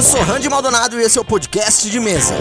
Eu 0.00 0.02
sou 0.02 0.22
Randy 0.22 0.48
Maldonado 0.48 0.98
e 0.98 1.04
esse 1.04 1.18
é 1.18 1.20
o 1.20 1.24
podcast 1.26 1.90
de 1.90 2.00
mesa. 2.00 2.34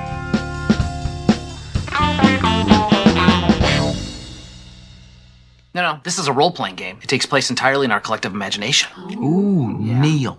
No, 5.73 5.81
no, 5.81 6.01
this 6.03 6.17
is 6.17 6.27
a 6.27 6.33
role 6.33 6.51
playing 6.51 6.75
game. 6.75 6.97
It 7.01 7.07
takes 7.07 7.25
place 7.25 7.49
entirely 7.49 7.85
in 7.85 7.93
our 7.93 8.01
collective 8.01 8.35
imagination. 8.35 8.89
Ooh, 9.15 9.69
Neil. 9.79 10.37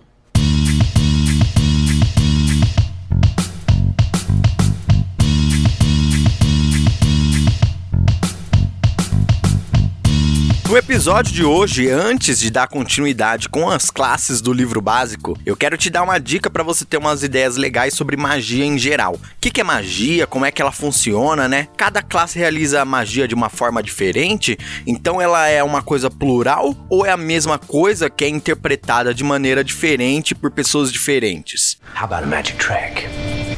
No 10.73 10.79
episódio 10.79 11.31
de 11.31 11.43
hoje, 11.45 11.87
antes 11.87 12.39
de 12.39 12.49
dar 12.49 12.67
continuidade 12.67 13.47
com 13.47 13.69
as 13.69 13.91
classes 13.91 14.41
do 14.41 14.51
livro 14.51 14.81
básico, 14.81 15.37
eu 15.45 15.55
quero 15.55 15.77
te 15.77 15.87
dar 15.87 16.01
uma 16.01 16.17
dica 16.17 16.49
para 16.49 16.63
você 16.63 16.83
ter 16.83 16.97
umas 16.97 17.21
ideias 17.21 17.57
legais 17.57 17.93
sobre 17.93 18.17
magia 18.17 18.65
em 18.65 18.75
geral. 18.75 19.13
O 19.13 19.19
que, 19.39 19.51
que 19.51 19.61
é 19.61 19.63
magia? 19.63 20.25
Como 20.25 20.47
é 20.47 20.51
que 20.51 20.63
ela 20.63 20.71
funciona, 20.71 21.47
né? 21.47 21.67
Cada 21.77 22.01
classe 22.01 22.39
realiza 22.39 22.81
a 22.81 22.85
magia 22.85 23.27
de 23.27 23.35
uma 23.35 23.49
forma 23.49 23.83
diferente, 23.83 24.57
então 24.87 25.21
ela 25.21 25.47
é 25.47 25.61
uma 25.61 25.83
coisa 25.83 26.09
plural 26.09 26.75
ou 26.89 27.05
é 27.05 27.11
a 27.11 27.17
mesma 27.17 27.59
coisa 27.59 28.09
que 28.09 28.25
é 28.25 28.27
interpretada 28.27 29.13
de 29.13 29.23
maneira 29.23 29.63
diferente 29.63 30.33
por 30.33 30.49
pessoas 30.49 30.91
diferentes? 30.91 31.77
How 31.95 32.05
about 32.05 32.23
a 32.23 32.25
magic 32.25 32.57
trick? 32.57 33.05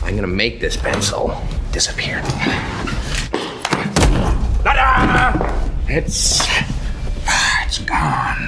I'm 0.06 0.18
gonna 0.18 0.28
make 0.28 0.60
this 0.60 0.76
pencil 0.76 1.32
disappear. 1.72 2.22
It's. 5.88 6.75
It's 7.76 7.84
gone. 7.86 8.48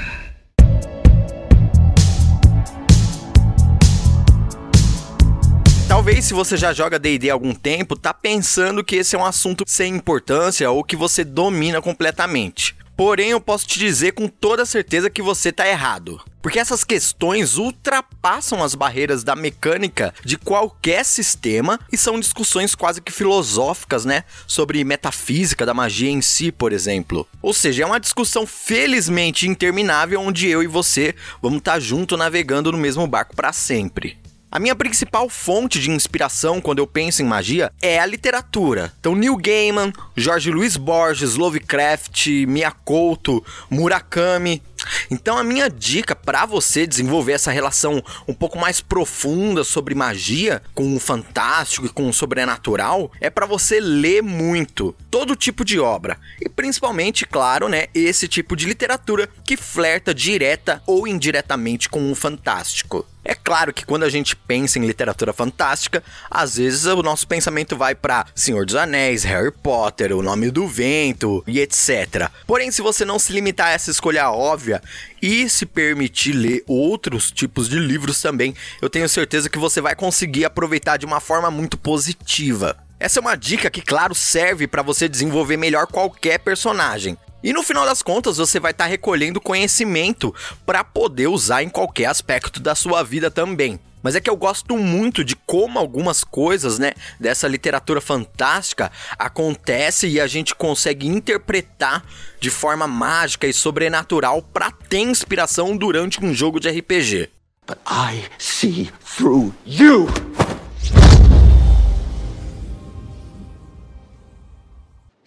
Talvez 5.86 6.24
se 6.26 6.34
você 6.34 6.56
já 6.56 6.72
joga 6.72 6.98
D&D 6.98 7.30
há 7.30 7.34
algum 7.34 7.54
tempo, 7.54 7.98
tá 7.98 8.14
pensando 8.14 8.84
que 8.84 8.96
esse 8.96 9.18
é 9.18 9.20
um 9.20 9.26
assunto 9.26 9.66
sem 9.68 9.96
importância 9.96 10.72
ou 10.72 10.82
que 10.82 10.96
você 10.96 11.26
domina 11.26 11.82
completamente. 11.82 12.77
Porém, 12.98 13.30
eu 13.30 13.40
posso 13.40 13.68
te 13.68 13.78
dizer 13.78 14.14
com 14.14 14.28
toda 14.28 14.66
certeza 14.66 15.08
que 15.08 15.22
você 15.22 15.52
tá 15.52 15.68
errado. 15.68 16.20
Porque 16.42 16.58
essas 16.58 16.84
questões 16.84 17.56
ultrapassam 17.56 18.64
as 18.64 18.74
barreiras 18.74 19.24
da 19.24 19.36
mecânica 19.36 20.12
de 20.26 20.36
qualquer 20.36 21.06
sistema 21.06 21.80
e 21.92 21.98
são 21.98 22.20
discussões 22.20 22.74
quase 22.74 23.00
que 23.00 23.12
filosóficas, 23.12 24.04
né? 24.04 24.24
Sobre 24.48 24.84
metafísica 24.84 25.64
da 25.64 25.76
magia 25.76 26.10
em 26.10 26.24
si, 26.24 26.52
por 26.52 26.74
exemplo. 26.74 27.28
Ou 27.40 27.54
seja, 27.54 27.84
é 27.84 27.86
uma 27.86 28.00
discussão 28.00 28.48
felizmente 28.48 29.48
interminável 29.48 30.20
onde 30.20 30.48
eu 30.48 30.64
e 30.64 30.68
você 30.68 31.14
vamos 31.40 31.60
estar 31.60 31.74
tá 31.74 31.80
junto 31.80 32.18
navegando 32.18 32.72
no 32.72 32.80
mesmo 32.80 33.06
barco 33.06 33.36
para 33.36 33.54
sempre. 33.54 34.18
A 34.50 34.60
minha 34.60 34.76
principal 34.76 35.28
fonte 35.28 35.78
de 35.78 35.92
inspiração 35.92 36.62
quando 36.62 36.80
eu 36.80 36.88
penso 36.88 37.22
em 37.22 37.26
magia 37.26 37.70
é 37.82 38.00
a 38.00 38.06
literatura. 38.06 38.94
Então, 38.98 39.14
Neil 39.14 39.36
Gaiman, 39.36 39.92
Jorge 40.16 40.50
Luiz 40.52 40.78
Borges, 40.78 41.36
Lovecraft, 41.36 42.28
Miyakoto, 42.48 43.44
Murakami. 43.70 44.64
Então, 45.12 45.38
a 45.38 45.44
minha 45.44 45.70
dica 45.70 46.16
para 46.16 46.46
você 46.46 46.88
desenvolver 46.88 47.34
essa 47.34 47.52
relação 47.52 48.02
um 48.26 48.34
pouco 48.34 48.58
mais 48.58 48.80
profunda 48.80 49.66
sobre 49.66 49.94
magia 49.94 50.62
com 50.74 50.96
o 50.96 51.00
fantástico 51.00 51.86
e 51.86 51.90
com 51.90 52.08
o 52.08 52.14
sobrenatural 52.14 53.12
é 53.20 53.30
para 53.30 53.46
você 53.46 53.82
ler 53.82 54.24
muito 54.24 54.96
todo 55.12 55.36
tipo 55.36 55.66
de 55.66 55.78
obra 55.78 56.18
e 56.40 56.48
principalmente, 56.48 57.26
claro, 57.26 57.68
né, 57.68 57.88
esse 57.94 58.28
tipo 58.28 58.56
de 58.56 58.66
literatura 58.66 59.28
que 59.44 59.58
flerta 59.58 60.14
direta 60.14 60.82
ou 60.86 61.06
indiretamente 61.06 61.90
com 61.90 62.10
o 62.10 62.16
fantástico. 62.16 63.06
É 63.30 63.36
claro 63.36 63.74
que 63.74 63.86
quando 63.86 64.04
a 64.04 64.10
gente 64.10 64.38
pensa 64.38 64.80
em 64.80 64.86
literatura 64.86 65.34
fantástica, 65.34 66.02
às 66.32 66.56
vezes 66.56 66.86
o 66.86 67.04
nosso 67.04 67.28
pensamento 67.28 67.76
vai 67.76 67.94
para 67.94 68.26
Senhor 68.34 68.66
dos 68.66 68.76
Anéis, 68.76 69.26
Harry 69.26 69.52
Potter, 69.52 70.16
O 70.16 70.24
Nome 70.24 70.50
do 70.50 70.66
Vento 70.66 71.44
e 71.46 71.60
etc. 71.60 72.32
Porém, 72.48 72.72
se 72.72 72.82
você 72.82 73.04
não 73.04 73.20
se 73.20 73.34
limitar 73.34 73.68
a 73.68 73.72
essa 73.72 73.92
escolha 73.92 74.32
óbvia 74.32 74.82
e 75.22 75.50
se 75.50 75.66
permitir 75.66 76.32
ler 76.32 76.64
outros 76.66 77.30
tipos 77.30 77.68
de 77.68 77.78
livros 77.78 78.22
também, 78.22 78.56
eu 78.82 78.90
tenho 78.90 79.10
certeza 79.10 79.50
que 79.50 79.60
você 79.60 79.82
vai 79.82 79.94
conseguir 79.94 80.46
aproveitar 80.46 80.96
de 80.96 81.06
uma 81.06 81.20
forma 81.20 81.52
muito 81.52 81.78
positiva. 81.78 82.78
Essa 82.98 83.20
é 83.20 83.22
uma 83.22 83.36
dica 83.36 83.70
que, 83.70 83.82
claro, 83.82 84.16
serve 84.16 84.68
para 84.68 84.82
você 84.82 85.10
desenvolver 85.10 85.58
melhor 85.58 85.86
qualquer 85.86 86.40
personagem. 86.40 87.18
E 87.44 87.54
no 87.54 87.64
final 87.64 87.86
das 87.86 88.02
contas, 88.02 88.38
você 88.38 88.60
vai 88.60 88.72
estar 88.72 88.86
tá 88.86 88.90
recolhendo 88.90 89.40
conhecimento 89.40 90.34
para 90.66 90.84
poder 90.84 91.28
usar 91.28 91.64
em 91.64 91.70
qualquer 91.70 92.06
aspecto 92.06 92.60
da 92.60 92.74
sua 92.74 93.04
vida 93.04 93.30
também. 93.30 93.80
Mas 94.02 94.16
é 94.16 94.22
que 94.22 94.30
eu 94.30 94.38
gosto 94.38 94.78
muito 94.78 95.24
de 95.24 95.36
como 95.36 95.78
algumas 95.78 96.24
coisas, 96.24 96.80
né, 96.80 96.94
dessa 97.20 97.48
literatura 97.48 98.00
fantástica 98.00 98.92
acontece 99.18 100.08
e 100.08 100.22
a 100.22 100.28
gente 100.28 100.56
consegue 100.56 101.08
interpretar 101.08 102.06
de 102.40 102.50
forma 102.50 102.88
mágica 102.88 103.48
e 103.48 103.54
sobrenatural 103.54 104.42
para 104.42 104.72
ter 104.72 105.00
inspiração 105.00 105.76
durante 105.76 106.24
um 106.24 106.34
jogo 106.34 106.60
de 106.60 106.70
RPG. 106.70 107.30
But 107.68 107.80
I 107.86 108.24
see 108.38 108.90
through 109.04 109.54
you. 109.66 110.08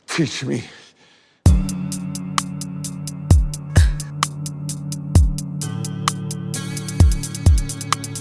Teach 0.06 0.46
me. 0.46 0.79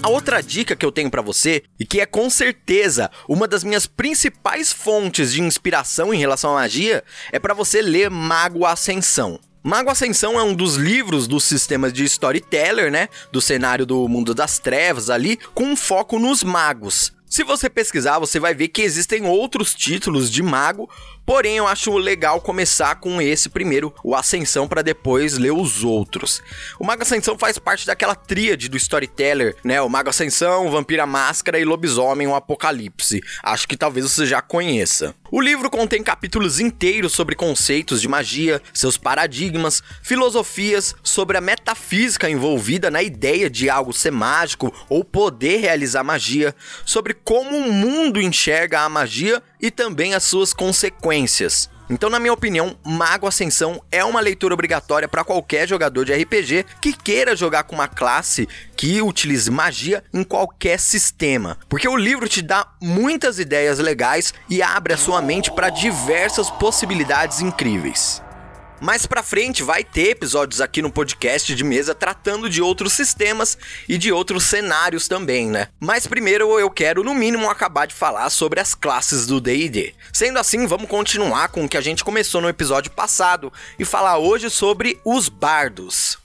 A 0.02 0.08
outra 0.08 0.40
dica 0.42 0.74
que 0.74 0.84
eu 0.84 0.90
tenho 0.90 1.10
para 1.10 1.20
você, 1.20 1.62
e 1.78 1.84
que 1.84 2.00
é 2.00 2.06
com 2.06 2.30
certeza 2.30 3.10
uma 3.28 3.46
das 3.46 3.62
minhas 3.62 3.86
principais 3.86 4.72
fontes 4.72 5.32
de 5.32 5.42
inspiração 5.42 6.14
em 6.14 6.18
relação 6.18 6.52
à 6.52 6.60
magia, 6.60 7.04
é 7.30 7.38
para 7.38 7.52
você 7.52 7.82
ler 7.82 8.08
Mago 8.08 8.64
Ascensão. 8.64 9.38
Mago 9.62 9.90
Ascensão 9.90 10.38
é 10.38 10.42
um 10.42 10.54
dos 10.54 10.76
livros 10.76 11.28
dos 11.28 11.44
sistemas 11.44 11.92
de 11.92 12.02
storyteller, 12.04 12.90
né? 12.90 13.08
Do 13.30 13.42
cenário 13.42 13.84
do 13.84 14.08
mundo 14.08 14.34
das 14.34 14.58
trevas 14.58 15.10
ali, 15.10 15.36
com 15.54 15.76
foco 15.76 16.18
nos 16.18 16.42
magos. 16.42 17.12
Se 17.26 17.44
você 17.44 17.68
pesquisar, 17.68 18.18
você 18.18 18.40
vai 18.40 18.54
ver 18.54 18.68
que 18.68 18.82
existem 18.82 19.24
outros 19.24 19.74
títulos 19.74 20.30
de 20.30 20.42
mago, 20.42 20.90
Porém, 21.30 21.58
eu 21.58 21.68
acho 21.68 21.96
legal 21.96 22.40
começar 22.40 22.96
com 22.96 23.22
esse 23.22 23.48
primeiro, 23.48 23.94
o 24.02 24.16
Ascensão, 24.16 24.66
para 24.66 24.82
depois 24.82 25.38
ler 25.38 25.52
os 25.52 25.84
outros. 25.84 26.42
O 26.76 26.84
Mago 26.84 27.02
Ascensão 27.02 27.38
faz 27.38 27.56
parte 27.56 27.86
daquela 27.86 28.16
tríade 28.16 28.68
do 28.68 28.76
storyteller, 28.76 29.54
né? 29.62 29.80
O 29.80 29.88
Mago 29.88 30.10
Ascensão, 30.10 30.68
Vampira 30.72 31.06
Máscara 31.06 31.60
e 31.60 31.64
Lobisomem, 31.64 32.26
o 32.26 32.34
Apocalipse. 32.34 33.20
Acho 33.44 33.68
que 33.68 33.76
talvez 33.76 34.10
você 34.10 34.26
já 34.26 34.42
conheça. 34.42 35.14
O 35.30 35.40
livro 35.40 35.70
contém 35.70 36.02
capítulos 36.02 36.58
inteiros 36.58 37.12
sobre 37.12 37.36
conceitos 37.36 38.00
de 38.00 38.08
magia, 38.08 38.60
seus 38.74 38.98
paradigmas, 38.98 39.84
filosofias, 40.02 40.96
sobre 41.00 41.38
a 41.38 41.40
metafísica 41.40 42.28
envolvida 42.28 42.90
na 42.90 43.04
ideia 43.04 43.48
de 43.48 43.70
algo 43.70 43.92
ser 43.92 44.10
mágico 44.10 44.74
ou 44.88 45.04
poder 45.04 45.58
realizar 45.58 46.02
magia, 46.02 46.52
sobre 46.84 47.14
como 47.14 47.56
o 47.56 47.72
mundo 47.72 48.20
enxerga 48.20 48.80
a 48.80 48.88
magia 48.88 49.40
e 49.60 49.70
também 49.70 50.14
as 50.14 50.24
suas 50.24 50.52
consequências. 50.52 51.68
Então, 51.90 52.08
na 52.08 52.20
minha 52.20 52.32
opinião, 52.32 52.76
Mago 52.84 53.26
Ascensão 53.26 53.82
é 53.90 54.04
uma 54.04 54.20
leitura 54.20 54.54
obrigatória 54.54 55.08
para 55.08 55.24
qualquer 55.24 55.66
jogador 55.66 56.04
de 56.04 56.12
RPG 56.12 56.64
que 56.80 56.92
queira 56.92 57.34
jogar 57.34 57.64
com 57.64 57.74
uma 57.74 57.88
classe 57.88 58.48
que 58.76 59.02
utilize 59.02 59.50
magia 59.50 60.04
em 60.14 60.22
qualquer 60.22 60.78
sistema, 60.78 61.58
porque 61.68 61.88
o 61.88 61.96
livro 61.96 62.28
te 62.28 62.42
dá 62.42 62.64
muitas 62.80 63.40
ideias 63.40 63.80
legais 63.80 64.32
e 64.48 64.62
abre 64.62 64.92
a 64.92 64.96
sua 64.96 65.20
mente 65.20 65.50
para 65.50 65.68
diversas 65.68 66.48
possibilidades 66.48 67.40
incríveis. 67.40 68.22
Mais 68.80 69.04
pra 69.04 69.22
frente 69.22 69.62
vai 69.62 69.84
ter 69.84 70.10
episódios 70.10 70.60
aqui 70.60 70.80
no 70.80 70.90
podcast 70.90 71.54
de 71.54 71.62
mesa 71.62 71.94
tratando 71.94 72.48
de 72.48 72.62
outros 72.62 72.94
sistemas 72.94 73.58
e 73.86 73.98
de 73.98 74.10
outros 74.10 74.44
cenários 74.44 75.06
também, 75.06 75.48
né? 75.48 75.68
Mas 75.78 76.06
primeiro 76.06 76.58
eu 76.58 76.70
quero 76.70 77.04
no 77.04 77.14
mínimo 77.14 77.50
acabar 77.50 77.86
de 77.86 77.94
falar 77.94 78.30
sobre 78.30 78.58
as 78.58 78.74
classes 78.74 79.26
do 79.26 79.40
D&D. 79.40 79.94
Sendo 80.12 80.38
assim, 80.38 80.66
vamos 80.66 80.88
continuar 80.88 81.48
com 81.48 81.64
o 81.64 81.68
que 81.68 81.76
a 81.76 81.80
gente 81.82 82.02
começou 82.02 82.40
no 82.40 82.48
episódio 82.48 82.90
passado 82.90 83.52
e 83.78 83.84
falar 83.84 84.16
hoje 84.16 84.48
sobre 84.48 84.98
os 85.04 85.28
bardos. 85.28 86.18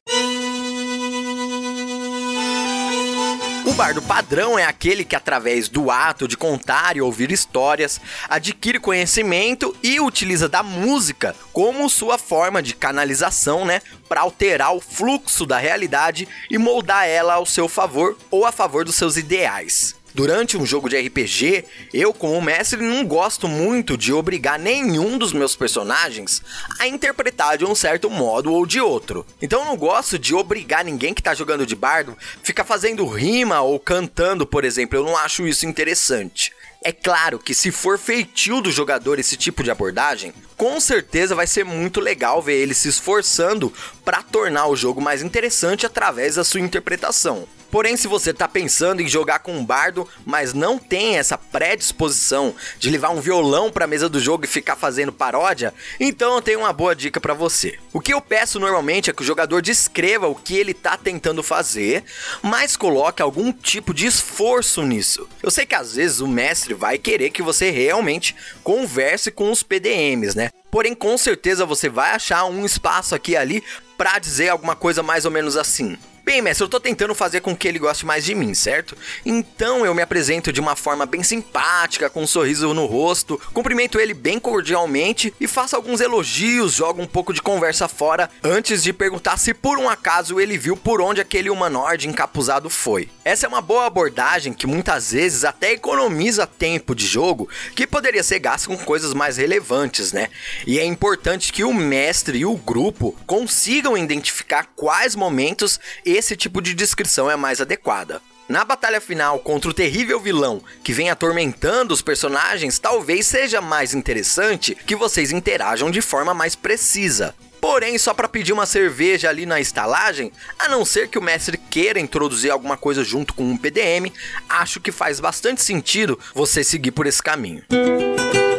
bardo 3.81 3.99
padrão 4.03 4.59
é 4.59 4.63
aquele 4.63 5.03
que, 5.03 5.15
através 5.15 5.67
do 5.67 5.89
ato 5.89 6.27
de 6.27 6.37
contar 6.37 6.95
e 6.95 7.01
ouvir 7.01 7.31
histórias, 7.31 7.99
adquire 8.29 8.79
conhecimento 8.79 9.75
e 9.81 9.99
utiliza 9.99 10.47
da 10.47 10.61
música 10.61 11.35
como 11.51 11.89
sua 11.89 12.19
forma 12.19 12.61
de 12.61 12.75
canalização, 12.75 13.65
né? 13.65 13.81
Para 14.07 14.21
alterar 14.21 14.75
o 14.75 14.79
fluxo 14.79 15.47
da 15.47 15.57
realidade 15.57 16.27
e 16.47 16.59
moldar 16.59 17.07
ela 17.07 17.33
ao 17.33 17.45
seu 17.47 17.67
favor 17.67 18.15
ou 18.29 18.45
a 18.45 18.51
favor 18.51 18.85
dos 18.85 18.93
seus 18.93 19.17
ideais. 19.17 19.95
Durante 20.13 20.57
um 20.57 20.65
jogo 20.65 20.89
de 20.89 20.99
RPG, 20.99 21.63
eu, 21.93 22.13
como 22.13 22.41
mestre, 22.41 22.81
não 22.81 23.05
gosto 23.05 23.47
muito 23.47 23.97
de 23.97 24.11
obrigar 24.11 24.59
nenhum 24.59 25.17
dos 25.17 25.31
meus 25.31 25.55
personagens 25.55 26.41
a 26.79 26.87
interpretar 26.87 27.57
de 27.57 27.65
um 27.65 27.73
certo 27.73 28.09
modo 28.09 28.51
ou 28.51 28.65
de 28.65 28.81
outro. 28.81 29.25
Então 29.41 29.61
eu 29.61 29.65
não 29.65 29.77
gosto 29.77 30.19
de 30.19 30.35
obrigar 30.35 30.83
ninguém 30.83 31.13
que 31.13 31.23
tá 31.23 31.33
jogando 31.33 31.65
de 31.65 31.75
bardo 31.75 32.17
ficar 32.43 32.65
fazendo 32.65 33.05
rima 33.05 33.61
ou 33.61 33.79
cantando, 33.79 34.45
por 34.45 34.65
exemplo. 34.65 34.97
Eu 34.97 35.05
não 35.05 35.15
acho 35.15 35.47
isso 35.47 35.65
interessante. 35.65 36.51
É 36.83 36.91
claro 36.91 37.37
que 37.37 37.53
se 37.53 37.71
for 37.71 37.99
feitio 37.99 38.59
do 38.59 38.71
jogador 38.71 39.19
esse 39.19 39.37
tipo 39.37 39.63
de 39.63 39.69
abordagem, 39.69 40.33
com 40.57 40.79
certeza 40.81 41.35
vai 41.35 41.45
ser 41.45 41.63
muito 41.63 41.99
legal 41.99 42.41
ver 42.41 42.55
ele 42.55 42.73
se 42.73 42.89
esforçando 42.89 43.71
para 44.03 44.23
tornar 44.23 44.65
o 44.67 44.75
jogo 44.75 44.99
mais 44.99 45.21
interessante 45.21 45.85
através 45.85 46.35
da 46.35 46.43
sua 46.43 46.59
interpretação. 46.59 47.47
Porém, 47.71 47.95
se 47.95 48.07
você 48.07 48.33
tá 48.33 48.49
pensando 48.49 49.01
em 49.01 49.07
jogar 49.07 49.39
com 49.39 49.53
um 49.53 49.65
bardo, 49.65 50.07
mas 50.25 50.53
não 50.53 50.77
tem 50.77 51.17
essa 51.17 51.37
predisposição 51.37 52.53
de 52.77 52.89
levar 52.89 53.11
um 53.11 53.21
violão 53.21 53.71
pra 53.71 53.87
mesa 53.87 54.09
do 54.09 54.19
jogo 54.19 54.43
e 54.43 54.47
ficar 54.47 54.75
fazendo 54.75 55.13
paródia, 55.13 55.73
então 55.97 56.35
eu 56.35 56.41
tenho 56.41 56.59
uma 56.59 56.73
boa 56.73 56.93
dica 56.93 57.21
para 57.21 57.33
você. 57.33 57.79
O 57.93 58.01
que 58.01 58.13
eu 58.13 58.19
peço 58.19 58.59
normalmente 58.59 59.09
é 59.09 59.13
que 59.13 59.21
o 59.21 59.25
jogador 59.25 59.61
descreva 59.61 60.27
o 60.27 60.35
que 60.35 60.57
ele 60.57 60.73
tá 60.73 60.97
tentando 60.97 61.41
fazer, 61.41 62.03
mas 62.41 62.75
coloque 62.75 63.21
algum 63.21 63.53
tipo 63.53 63.93
de 63.93 64.05
esforço 64.05 64.83
nisso. 64.83 65.27
Eu 65.41 65.49
sei 65.49 65.65
que 65.65 65.75
às 65.75 65.95
vezes 65.95 66.19
o 66.19 66.27
mestre 66.27 66.73
vai 66.73 66.97
querer 66.97 67.29
que 67.29 67.41
você 67.41 67.69
realmente 67.69 68.35
converse 68.63 69.31
com 69.31 69.49
os 69.49 69.63
PDMs, 69.63 70.35
né? 70.35 70.49
Porém, 70.69 70.93
com 70.93 71.17
certeza 71.17 71.65
você 71.65 71.87
vai 71.87 72.11
achar 72.11 72.45
um 72.45 72.65
espaço 72.65 73.15
aqui 73.15 73.31
e 73.31 73.37
ali 73.37 73.63
para 73.97 74.19
dizer 74.19 74.49
alguma 74.49 74.75
coisa 74.75 75.03
mais 75.03 75.25
ou 75.25 75.31
menos 75.31 75.55
assim. 75.55 75.97
Bem, 76.23 76.39
mestre, 76.39 76.63
eu 76.63 76.69
tô 76.69 76.79
tentando 76.79 77.15
fazer 77.15 77.41
com 77.41 77.55
que 77.55 77.67
ele 77.67 77.79
goste 77.79 78.05
mais 78.05 78.23
de 78.23 78.35
mim, 78.35 78.53
certo? 78.53 78.95
Então 79.25 79.83
eu 79.83 79.95
me 79.95 80.03
apresento 80.03 80.53
de 80.53 80.61
uma 80.61 80.75
forma 80.75 81.03
bem 81.05 81.23
simpática, 81.23 82.11
com 82.11 82.21
um 82.21 82.27
sorriso 82.27 82.73
no 82.75 82.85
rosto, 82.85 83.41
cumprimento 83.53 83.99
ele 83.99 84.13
bem 84.13 84.39
cordialmente 84.39 85.33
e 85.41 85.47
faço 85.47 85.75
alguns 85.75 85.99
elogios, 85.99 86.73
jogo 86.73 87.01
um 87.01 87.07
pouco 87.07 87.33
de 87.33 87.41
conversa 87.41 87.87
fora 87.87 88.29
antes 88.43 88.83
de 88.83 88.93
perguntar 88.93 89.37
se 89.37 89.51
por 89.51 89.79
um 89.79 89.89
acaso 89.89 90.39
ele 90.39 90.59
viu 90.59 90.77
por 90.77 91.01
onde 91.01 91.19
aquele 91.19 91.49
humanoide 91.49 92.07
encapuzado 92.07 92.69
foi. 92.69 93.09
Essa 93.25 93.47
é 93.47 93.49
uma 93.49 93.61
boa 93.61 93.87
abordagem 93.87 94.53
que 94.53 94.67
muitas 94.67 95.11
vezes 95.11 95.43
até 95.43 95.71
economiza 95.71 96.45
tempo 96.45 96.93
de 96.93 97.07
jogo 97.07 97.49
que 97.75 97.87
poderia 97.87 98.23
ser 98.23 98.37
gasto 98.37 98.67
com 98.67 98.77
coisas 98.77 99.15
mais 99.15 99.37
relevantes, 99.37 100.13
né? 100.13 100.29
E 100.67 100.77
é 100.77 100.85
importante 100.85 101.51
que 101.51 101.63
o 101.63 101.73
mestre 101.73 102.39
e 102.39 102.45
o 102.45 102.55
grupo 102.55 103.17
consigam 103.25 103.97
identificar 103.97 104.67
quais 104.75 105.15
momentos 105.15 105.79
esse 106.11 106.35
tipo 106.35 106.61
de 106.61 106.73
descrição 106.73 107.29
é 107.29 107.35
mais 107.35 107.61
adequada. 107.61 108.21
Na 108.47 108.65
batalha 108.65 108.99
final 108.99 109.39
contra 109.39 109.69
o 109.69 109.73
terrível 109.73 110.19
vilão 110.19 110.61
que 110.83 110.91
vem 110.91 111.09
atormentando 111.09 111.93
os 111.93 112.01
personagens, 112.01 112.79
talvez 112.79 113.25
seja 113.25 113.61
mais 113.61 113.93
interessante 113.93 114.75
que 114.75 114.95
vocês 114.95 115.31
interajam 115.31 115.89
de 115.89 116.01
forma 116.01 116.33
mais 116.33 116.55
precisa. 116.55 117.33
Porém, 117.61 117.97
só 117.97 118.13
para 118.13 118.27
pedir 118.27 118.51
uma 118.51 118.65
cerveja 118.65 119.29
ali 119.29 119.45
na 119.45 119.61
estalagem, 119.61 120.33
a 120.57 120.67
não 120.67 120.83
ser 120.83 121.07
que 121.07 121.19
o 121.19 121.21
mestre 121.21 121.57
queira 121.57 121.99
introduzir 121.99 122.51
alguma 122.51 122.75
coisa 122.75 123.03
junto 123.03 123.35
com 123.35 123.43
um 123.43 123.55
PDM, 123.55 124.11
acho 124.49 124.81
que 124.81 124.91
faz 124.91 125.19
bastante 125.19 125.61
sentido 125.61 126.19
você 126.33 126.63
seguir 126.63 126.91
por 126.91 127.05
esse 127.05 127.21
caminho. 127.21 127.63
Estou 127.69 128.50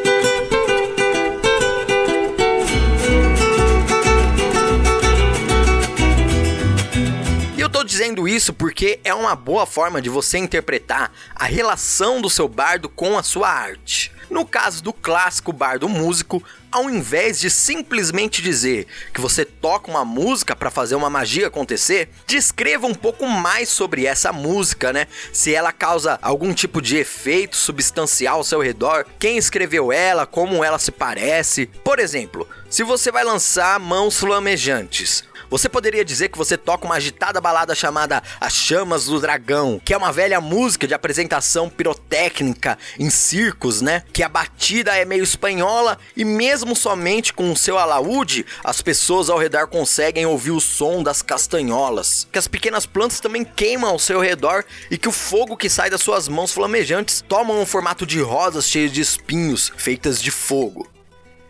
dizendo 7.93 8.27
isso 8.27 8.55
porque 8.55 8.99
é 9.05 9.13
uma 9.13 9.37
boa 9.37 9.67
forma 9.67 10.01
de 10.01 10.09
você 10.09 10.39
interpretar 10.39 11.13
a 11.35 11.45
relação 11.45 12.23
do 12.23 12.31
seu 12.31 12.49
bardo 12.49 12.89
com 12.89 13.19
a 13.19 13.23
sua 13.23 13.51
arte. 13.51 14.11
No 14.31 14.47
caso 14.47 14.83
do 14.83 14.95
clássico 14.95 15.53
bardo 15.53 15.91
músico, 15.91 16.43
ao 16.73 16.89
invés 16.89 17.39
de 17.39 17.51
simplesmente 17.51 18.41
dizer 18.41 18.87
que 19.13 19.21
você 19.21 19.45
toca 19.45 19.91
uma 19.91 20.05
música 20.05 20.57
para 20.57 20.71
fazer 20.71 20.95
uma 20.95 21.11
magia 21.11 21.49
acontecer, 21.49 22.09
descreva 22.27 22.87
um 22.87 22.95
pouco 22.95 23.27
mais 23.27 23.69
sobre 23.69 24.07
essa 24.07 24.33
música, 24.33 24.93
né? 24.93 25.07
Se 25.33 25.55
ela 25.55 25.71
causa 25.71 26.19
algum 26.23 26.55
tipo 26.55 26.81
de 26.81 26.97
efeito 26.97 27.57
substancial 27.57 28.39
ao 28.39 28.45
seu 28.45 28.61
redor, 28.61 29.05
quem 29.19 29.37
escreveu 29.37 29.93
ela, 29.93 30.27
como 30.27 30.65
ela 30.65 30.79
se 30.79 30.91
parece. 30.91 31.67
Por 31.85 31.99
exemplo, 31.99 32.49
se 32.71 32.83
você 32.83 33.13
vai 33.13 33.23
lançar 33.23 33.79
Mãos 33.79 34.19
Flamejantes, 34.19 35.25
você 35.53 35.69
poderia 35.69 36.03
dizer 36.03 36.31
que 36.31 36.39
você 36.39 36.57
toca 36.57 36.87
uma 36.87 36.95
agitada 36.95 37.39
balada 37.39 37.75
chamada 37.75 38.23
As 38.41 38.55
Chamas 38.55 39.05
do 39.05 39.21
Dragão, 39.21 39.79
que 39.85 39.93
é 39.93 39.97
uma 39.99 40.11
velha 40.11 40.41
música 40.41 40.87
de 40.87 40.95
apresentação 40.95 41.69
pirotécnica 41.69 42.79
em 42.99 43.11
circos, 43.11 43.83
né? 43.83 44.03
Que 44.15 44.23
a 44.23 44.31
batida 44.31 44.97
é 44.97 45.05
meio 45.05 45.23
espanhola 45.23 45.99
e 46.17 46.25
mesmo 46.25 46.62
somente 46.75 47.33
com 47.33 47.51
o 47.51 47.57
seu 47.57 47.79
alaúde, 47.79 48.47
as 48.63 48.81
pessoas 48.81 49.29
ao 49.29 49.39
redor 49.39 49.67
conseguem 49.67 50.25
ouvir 50.27 50.53
o 50.53 50.61
som 50.61 51.03
das 51.03 51.23
castanholas. 51.23 52.27
Que 52.31 52.39
as 52.39 52.49
pequenas 52.49 52.87
plantas 52.87 53.21
também 53.21 53.45
queimam 53.45 53.91
ao 53.91 53.99
seu 53.99 54.21
redor 54.21 54.65
e 54.91 54.97
que 54.97 55.09
o 55.09 55.13
fogo 55.13 55.57
que 55.57 55.69
sai 55.69 55.91
das 55.91 56.03
suas 56.03 56.29
mãos 56.29 56.53
flamejantes 56.53 57.25
toma 57.29 57.53
um 57.55 57.67
formato 57.67 58.07
de 58.07 58.21
rosas 58.21 58.69
cheias 58.69 58.93
de 58.93 59.01
espinhos 59.01 59.73
feitas 59.77 60.21
de 60.23 60.31
fogo. 60.31 60.89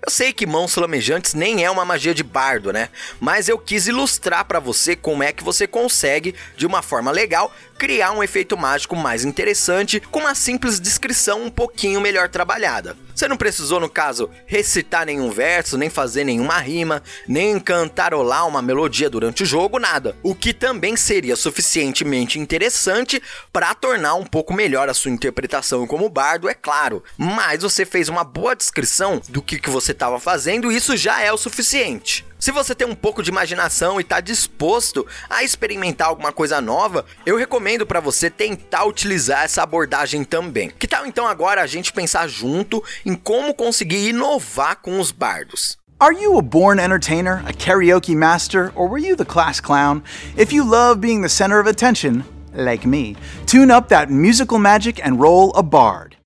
Eu 0.04 0.10
sei 0.10 0.32
que 0.32 0.44
mãos 0.44 0.74
flamejantes 0.74 1.32
nem 1.32 1.64
é 1.64 1.70
uma 1.70 1.84
magia 1.84 2.12
de 2.12 2.24
bardo, 2.24 2.72
né? 2.72 2.88
Mas 3.20 3.48
eu 3.48 3.56
quis 3.56 3.86
ilustrar 3.86 4.44
para 4.44 4.58
você 4.58 4.96
como 4.96 5.22
é 5.22 5.32
que 5.32 5.44
você 5.44 5.64
consegue, 5.64 6.34
de 6.56 6.66
uma 6.66 6.82
forma 6.82 7.12
legal, 7.12 7.54
criar 7.82 8.12
um 8.12 8.22
efeito 8.22 8.56
mágico 8.56 8.94
mais 8.94 9.24
interessante 9.24 9.98
com 9.98 10.20
uma 10.20 10.36
simples 10.36 10.78
descrição 10.78 11.42
um 11.42 11.50
pouquinho 11.50 12.00
melhor 12.00 12.28
trabalhada. 12.28 12.96
Você 13.12 13.26
não 13.26 13.36
precisou, 13.36 13.80
no 13.80 13.88
caso, 13.88 14.30
recitar 14.46 15.04
nenhum 15.04 15.28
verso, 15.32 15.76
nem 15.76 15.90
fazer 15.90 16.22
nenhuma 16.22 16.58
rima, 16.58 17.02
nem 17.26 17.58
cantarolar 17.58 18.46
uma 18.46 18.62
melodia 18.62 19.10
durante 19.10 19.42
o 19.42 19.46
jogo, 19.46 19.80
nada. 19.80 20.16
O 20.22 20.32
que 20.32 20.54
também 20.54 20.96
seria 20.96 21.34
suficientemente 21.34 22.38
interessante 22.38 23.20
para 23.52 23.74
tornar 23.74 24.14
um 24.14 24.24
pouco 24.24 24.54
melhor 24.54 24.88
a 24.88 24.94
sua 24.94 25.10
interpretação 25.10 25.84
como 25.84 26.08
bardo, 26.08 26.48
é 26.48 26.54
claro. 26.54 27.02
Mas 27.18 27.62
você 27.62 27.84
fez 27.84 28.08
uma 28.08 28.22
boa 28.22 28.54
descrição 28.54 29.20
do 29.28 29.42
que, 29.42 29.58
que 29.58 29.70
você 29.70 29.90
estava 29.90 30.20
fazendo 30.20 30.70
e 30.70 30.76
isso 30.76 30.96
já 30.96 31.20
é 31.20 31.32
o 31.32 31.36
suficiente. 31.36 32.24
Se 32.42 32.50
você 32.50 32.74
tem 32.74 32.88
um 32.88 32.94
pouco 32.96 33.22
de 33.22 33.30
imaginação 33.30 34.00
e 34.00 34.02
está 34.02 34.18
disposto 34.18 35.06
a 35.30 35.44
experimentar 35.44 36.08
alguma 36.08 36.32
coisa 36.32 36.60
nova, 36.60 37.06
eu 37.24 37.36
recomendo 37.36 37.71
para 37.86 38.00
você 38.00 38.28
tentar 38.28 38.84
utilizar 38.84 39.44
essa 39.44 39.62
abordagem 39.62 40.24
também. 40.24 40.70
Que 40.78 40.86
tal 40.86 41.06
então 41.06 41.26
agora 41.26 41.62
a 41.62 41.66
gente 41.66 41.92
pensar 41.92 42.28
junto 42.28 42.82
em 43.04 43.14
como 43.14 43.54
conseguir 43.54 44.08
inovar 44.08 44.76
com 44.76 45.00
os 45.00 45.10
bardos? 45.10 45.78
Are 45.98 46.14
you 46.14 46.36
a 46.36 46.42
born 46.42 46.80
entertainer, 46.80 47.42
a 47.46 47.52
karaoke 47.52 48.16
master, 48.16 48.72
or 48.74 48.88
were 48.88 49.00
you 49.00 49.16
the 49.16 49.24
class 49.24 49.60
clown? 49.60 50.02
If 50.36 50.52
you 50.52 50.64
love 50.64 51.00
being 51.00 51.22
the 51.22 51.28
center 51.28 51.60
of 51.60 51.68
attention, 51.68 52.24
like 52.52 52.84
me, 52.86 53.16
tune 53.46 53.70
up 53.70 53.88
that 53.88 54.10
musical 54.10 54.58
magic 54.58 55.00
and 55.04 55.20
roll 55.20 55.52
a 55.54 55.62
bard. 55.62 56.16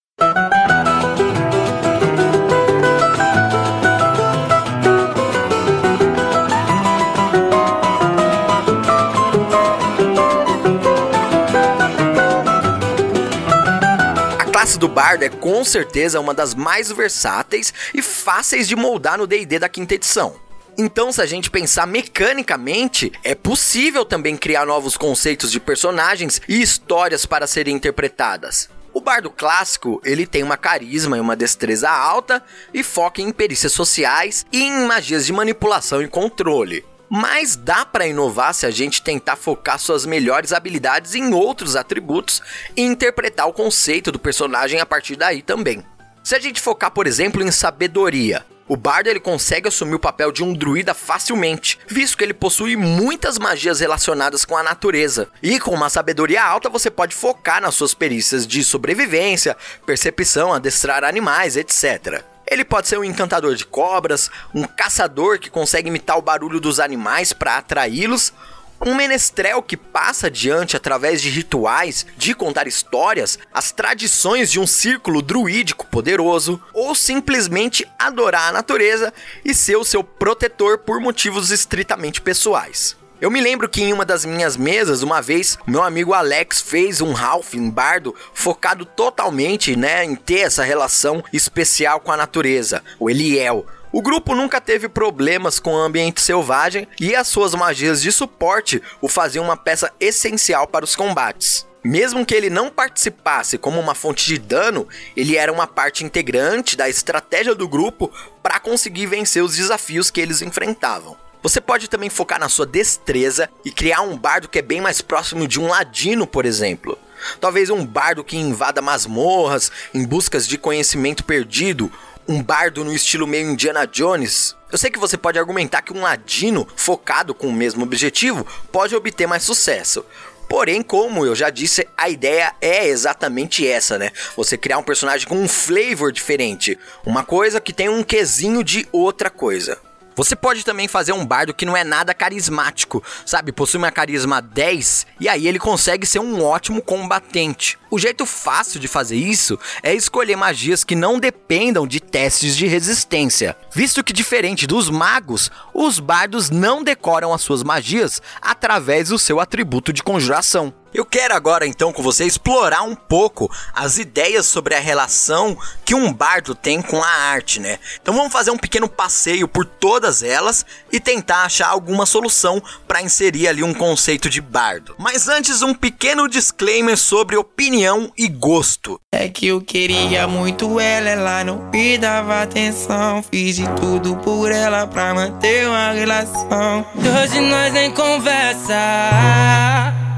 Classe 14.76 14.78
do 14.78 14.88
bardo 14.88 15.24
é 15.24 15.28
com 15.28 15.64
certeza 15.64 16.20
uma 16.20 16.34
das 16.34 16.54
mais 16.54 16.90
versáteis 16.92 17.72
e 17.94 18.02
fáceis 18.02 18.68
de 18.68 18.76
moldar 18.76 19.18
no 19.18 19.26
D&D 19.26 19.58
da 19.58 19.68
quinta 19.68 19.94
edição. 19.94 20.36
Então, 20.78 21.10
se 21.10 21.22
a 21.22 21.26
gente 21.26 21.50
pensar 21.50 21.86
mecanicamente, 21.86 23.10
é 23.24 23.34
possível 23.34 24.04
também 24.04 24.36
criar 24.36 24.66
novos 24.66 24.96
conceitos 24.96 25.50
de 25.50 25.58
personagens 25.58 26.40
e 26.46 26.60
histórias 26.60 27.24
para 27.24 27.46
serem 27.46 27.74
interpretadas. 27.74 28.68
O 28.92 29.00
bardo 29.00 29.30
clássico, 29.30 30.00
ele 30.04 30.26
tem 30.26 30.42
uma 30.42 30.56
carisma 30.56 31.16
e 31.16 31.20
uma 31.20 31.36
destreza 31.36 31.90
alta 31.90 32.42
e 32.72 32.82
foca 32.82 33.22
em 33.22 33.32
perícias 33.32 33.72
sociais 33.72 34.44
e 34.52 34.62
em 34.62 34.86
magias 34.86 35.24
de 35.24 35.32
manipulação 35.32 36.02
e 36.02 36.08
controle. 36.08 36.84
Mas 37.08 37.56
dá 37.56 37.84
para 37.84 38.06
inovar 38.06 38.52
se 38.52 38.66
a 38.66 38.70
gente 38.70 39.02
tentar 39.02 39.36
focar 39.36 39.78
suas 39.78 40.04
melhores 40.04 40.52
habilidades 40.52 41.14
em 41.14 41.32
outros 41.32 41.76
atributos 41.76 42.42
e 42.76 42.82
interpretar 42.82 43.48
o 43.48 43.52
conceito 43.52 44.10
do 44.10 44.18
personagem 44.18 44.80
a 44.80 44.86
partir 44.86 45.16
daí 45.16 45.42
também. 45.42 45.84
Se 46.24 46.34
a 46.34 46.40
gente 46.40 46.60
focar, 46.60 46.90
por 46.90 47.06
exemplo, 47.06 47.42
em 47.42 47.52
sabedoria, 47.52 48.44
o 48.68 48.76
bardo 48.76 49.08
ele 49.08 49.20
consegue 49.20 49.68
assumir 49.68 49.94
o 49.94 50.00
papel 50.00 50.32
de 50.32 50.42
um 50.42 50.52
druida 50.52 50.92
facilmente, 50.92 51.78
visto 51.86 52.16
que 52.16 52.24
ele 52.24 52.34
possui 52.34 52.74
muitas 52.74 53.38
magias 53.38 53.78
relacionadas 53.78 54.44
com 54.44 54.56
a 54.56 54.62
natureza. 54.62 55.28
E 55.40 55.60
com 55.60 55.70
uma 55.70 55.88
sabedoria 55.88 56.42
alta 56.42 56.68
você 56.68 56.90
pode 56.90 57.14
focar 57.14 57.62
nas 57.62 57.76
suas 57.76 57.94
perícias 57.94 58.44
de 58.44 58.64
sobrevivência, 58.64 59.56
percepção, 59.86 60.52
adestrar 60.52 61.04
animais, 61.04 61.56
etc. 61.56 62.24
Ele 62.48 62.64
pode 62.64 62.88
ser 62.88 62.98
um 62.98 63.04
encantador 63.04 63.54
de 63.54 63.66
cobras, 63.66 64.30
um 64.54 64.64
caçador 64.64 65.38
que 65.38 65.50
consegue 65.50 65.88
imitar 65.88 66.16
o 66.16 66.22
barulho 66.22 66.60
dos 66.60 66.78
animais 66.78 67.32
para 67.32 67.58
atraí-los, 67.58 68.32
um 68.80 68.94
menestrel 68.94 69.62
que 69.62 69.76
passa 69.76 70.26
adiante 70.26 70.76
através 70.76 71.22
de 71.22 71.30
rituais, 71.30 72.06
de 72.16 72.34
contar 72.34 72.66
histórias, 72.66 73.38
as 73.52 73.72
tradições 73.72 74.50
de 74.50 74.60
um 74.60 74.66
círculo 74.66 75.22
druídico 75.22 75.86
poderoso, 75.86 76.60
ou 76.72 76.94
simplesmente 76.94 77.86
adorar 77.98 78.50
a 78.50 78.52
natureza 78.52 79.12
e 79.44 79.54
ser 79.54 79.76
o 79.76 79.84
seu 79.84 80.04
protetor 80.04 80.78
por 80.78 81.00
motivos 81.00 81.50
estritamente 81.50 82.20
pessoais. 82.20 82.95
Eu 83.18 83.30
me 83.30 83.40
lembro 83.40 83.66
que 83.66 83.82
em 83.82 83.94
uma 83.94 84.04
das 84.04 84.26
minhas 84.26 84.58
mesas, 84.58 85.02
uma 85.02 85.22
vez, 85.22 85.56
meu 85.66 85.82
amigo 85.82 86.12
Alex 86.12 86.60
fez 86.60 87.00
um 87.00 87.16
Halfling 87.16 87.70
bardo 87.70 88.14
focado 88.34 88.84
totalmente, 88.84 89.74
né, 89.74 90.04
em 90.04 90.14
ter 90.14 90.40
essa 90.40 90.62
relação 90.62 91.24
especial 91.32 91.98
com 91.98 92.12
a 92.12 92.16
natureza, 92.16 92.84
o 93.00 93.08
Eliel. 93.08 93.64
O 93.90 94.02
grupo 94.02 94.34
nunca 94.34 94.60
teve 94.60 94.86
problemas 94.86 95.58
com 95.58 95.72
o 95.72 95.78
ambiente 95.78 96.20
selvagem 96.20 96.86
e 97.00 97.16
as 97.16 97.26
suas 97.26 97.54
magias 97.54 98.02
de 98.02 98.12
suporte 98.12 98.82
o 99.00 99.08
faziam 99.08 99.46
uma 99.46 99.56
peça 99.56 99.90
essencial 99.98 100.66
para 100.66 100.84
os 100.84 100.94
combates. 100.94 101.66
Mesmo 101.82 102.26
que 102.26 102.34
ele 102.34 102.50
não 102.50 102.68
participasse 102.68 103.56
como 103.56 103.80
uma 103.80 103.94
fonte 103.94 104.26
de 104.26 104.38
dano, 104.38 104.86
ele 105.16 105.36
era 105.36 105.50
uma 105.50 105.66
parte 105.66 106.04
integrante 106.04 106.76
da 106.76 106.86
estratégia 106.86 107.54
do 107.54 107.66
grupo 107.66 108.12
para 108.42 108.60
conseguir 108.60 109.06
vencer 109.06 109.42
os 109.42 109.56
desafios 109.56 110.10
que 110.10 110.20
eles 110.20 110.42
enfrentavam. 110.42 111.16
Você 111.46 111.60
pode 111.60 111.86
também 111.86 112.10
focar 112.10 112.40
na 112.40 112.48
sua 112.48 112.66
destreza 112.66 113.48
e 113.64 113.70
criar 113.70 114.00
um 114.00 114.18
bardo 114.18 114.48
que 114.48 114.58
é 114.58 114.62
bem 114.62 114.80
mais 114.80 115.00
próximo 115.00 115.46
de 115.46 115.60
um 115.60 115.68
ladino, 115.68 116.26
por 116.26 116.44
exemplo. 116.44 116.98
Talvez 117.40 117.70
um 117.70 117.86
bardo 117.86 118.24
que 118.24 118.36
invada 118.36 118.82
masmorras 118.82 119.70
em 119.94 120.04
buscas 120.04 120.48
de 120.48 120.58
conhecimento 120.58 121.22
perdido, 121.22 121.88
um 122.26 122.42
bardo 122.42 122.84
no 122.84 122.92
estilo 122.92 123.28
meio 123.28 123.48
Indiana 123.48 123.86
Jones. 123.86 124.56
Eu 124.72 124.76
sei 124.76 124.90
que 124.90 124.98
você 124.98 125.16
pode 125.16 125.38
argumentar 125.38 125.82
que 125.82 125.92
um 125.92 126.02
ladino 126.02 126.66
focado 126.74 127.32
com 127.32 127.46
o 127.46 127.52
mesmo 127.52 127.84
objetivo 127.84 128.44
pode 128.72 128.96
obter 128.96 129.28
mais 129.28 129.44
sucesso. 129.44 130.04
Porém, 130.48 130.82
como 130.82 131.24
eu 131.24 131.36
já 131.36 131.48
disse, 131.48 131.86
a 131.96 132.08
ideia 132.08 132.56
é 132.60 132.88
exatamente 132.88 133.64
essa, 133.64 133.96
né? 133.96 134.10
Você 134.36 134.58
criar 134.58 134.78
um 134.78 134.82
personagem 134.82 135.28
com 135.28 135.36
um 135.36 135.46
flavor 135.46 136.10
diferente, 136.10 136.76
uma 137.04 137.22
coisa 137.22 137.60
que 137.60 137.72
tem 137.72 137.88
um 137.88 138.02
quesinho 138.02 138.64
de 138.64 138.88
outra 138.90 139.30
coisa. 139.30 139.85
Você 140.16 140.34
pode 140.34 140.64
também 140.64 140.88
fazer 140.88 141.12
um 141.12 141.26
bardo 141.26 141.52
que 141.52 141.66
não 141.66 141.76
é 141.76 141.84
nada 141.84 142.14
carismático, 142.14 143.04
sabe? 143.26 143.52
Possui 143.52 143.76
uma 143.76 143.92
carisma 143.92 144.40
10 144.40 145.06
e 145.20 145.28
aí 145.28 145.46
ele 145.46 145.58
consegue 145.58 146.06
ser 146.06 146.20
um 146.20 146.42
ótimo 146.42 146.80
combatente. 146.80 147.78
O 147.90 147.98
jeito 147.98 148.24
fácil 148.24 148.80
de 148.80 148.88
fazer 148.88 149.16
isso 149.16 149.58
é 149.82 149.94
escolher 149.94 150.34
magias 150.34 150.84
que 150.84 150.94
não 150.94 151.20
dependam 151.20 151.86
de 151.86 152.00
testes 152.00 152.56
de 152.56 152.66
resistência, 152.66 153.54
visto 153.72 154.02
que 154.02 154.12
diferente 154.12 154.66
dos 154.66 154.88
magos, 154.88 155.50
os 155.74 156.00
bardos 156.00 156.48
não 156.48 156.82
decoram 156.82 157.34
as 157.34 157.42
suas 157.42 157.62
magias 157.62 158.22
através 158.40 159.10
do 159.10 159.18
seu 159.18 159.38
atributo 159.38 159.92
de 159.92 160.02
conjuração. 160.02 160.72
Eu 160.96 161.04
quero 161.04 161.34
agora 161.34 161.66
então 161.66 161.92
com 161.92 162.02
você 162.02 162.24
explorar 162.24 162.80
um 162.80 162.94
pouco 162.94 163.54
as 163.74 163.98
ideias 163.98 164.46
sobre 164.46 164.74
a 164.74 164.80
relação 164.80 165.54
que 165.84 165.94
um 165.94 166.10
bardo 166.10 166.54
tem 166.54 166.80
com 166.80 167.02
a 167.02 167.06
arte, 167.06 167.60
né? 167.60 167.78
Então 168.00 168.14
vamos 168.14 168.32
fazer 168.32 168.50
um 168.50 168.56
pequeno 168.56 168.88
passeio 168.88 169.46
por 169.46 169.66
todas 169.66 170.22
elas 170.22 170.64
e 170.90 170.98
tentar 170.98 171.42
achar 171.44 171.68
alguma 171.68 172.06
solução 172.06 172.62
para 172.88 173.02
inserir 173.02 173.46
ali 173.46 173.62
um 173.62 173.74
conceito 173.74 174.30
de 174.30 174.40
bardo. 174.40 174.94
Mas 174.96 175.28
antes 175.28 175.60
um 175.60 175.74
pequeno 175.74 176.26
disclaimer 176.26 176.96
sobre 176.96 177.36
opinião 177.36 178.10
e 178.16 178.26
gosto. 178.26 178.98
É 179.12 179.28
que 179.28 179.48
eu 179.48 179.60
queria 179.60 180.26
muito 180.26 180.80
ela, 180.80 181.10
ela 181.10 181.44
não 181.44 181.58
me 181.70 181.98
dava 181.98 182.40
atenção. 182.40 183.22
Fiz 183.22 183.56
de 183.56 183.68
tudo 183.74 184.16
por 184.16 184.50
ela 184.50 184.86
pra 184.86 185.12
manter 185.12 185.68
uma 185.68 185.92
relação. 185.92 186.86
Hoje 186.96 187.38
nós 187.42 187.70
nem 187.74 187.90
conversa. 187.90 188.72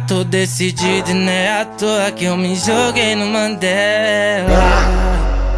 Tô 0.09 0.25
decidido 0.25 1.11
e 1.11 1.15
não 1.15 1.31
é 1.31 1.61
à 1.61 1.67
toa 1.67 2.11
que 2.11 2.25
eu 2.25 2.35
me 2.35 2.57
joguei 2.57 3.15
no 3.15 3.27
Mandela. 3.27 4.49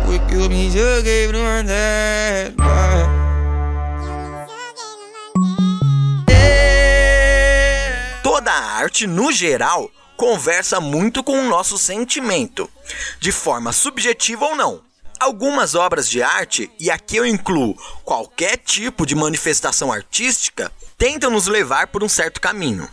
Foi 0.04 0.19
que 0.26 0.35
eu 0.35 0.49
me 0.50 0.69
joguei 0.69 1.28
no 1.28 1.38
Mandela. 1.38 2.50
Toda 8.25 8.50
a 8.50 8.73
arte, 8.78 9.07
no 9.07 9.30
geral, 9.30 9.88
conversa 10.16 10.80
muito 10.80 11.23
com 11.23 11.38
o 11.38 11.49
nosso 11.49 11.78
sentimento, 11.78 12.69
de 13.21 13.30
forma 13.30 13.73
subjetiva 13.73 14.47
ou 14.47 14.57
não. 14.57 14.80
Algumas 15.21 15.76
obras 15.76 16.11
de 16.11 16.25
arte, 16.25 16.69
e 16.80 16.90
aqui 16.90 17.16
eu 17.16 17.25
incluo 17.25 17.76
qualquer 18.04 18.57
tipo 18.57 19.07
de 19.07 19.14
manifestação 19.14 19.92
artística, 19.92 20.73
tentam 20.99 21.30
nos 21.30 21.47
levar 21.47 21.87
por 21.87 22.02
um 22.02 22.09
certo 22.09 22.40
caminho. 22.40 22.88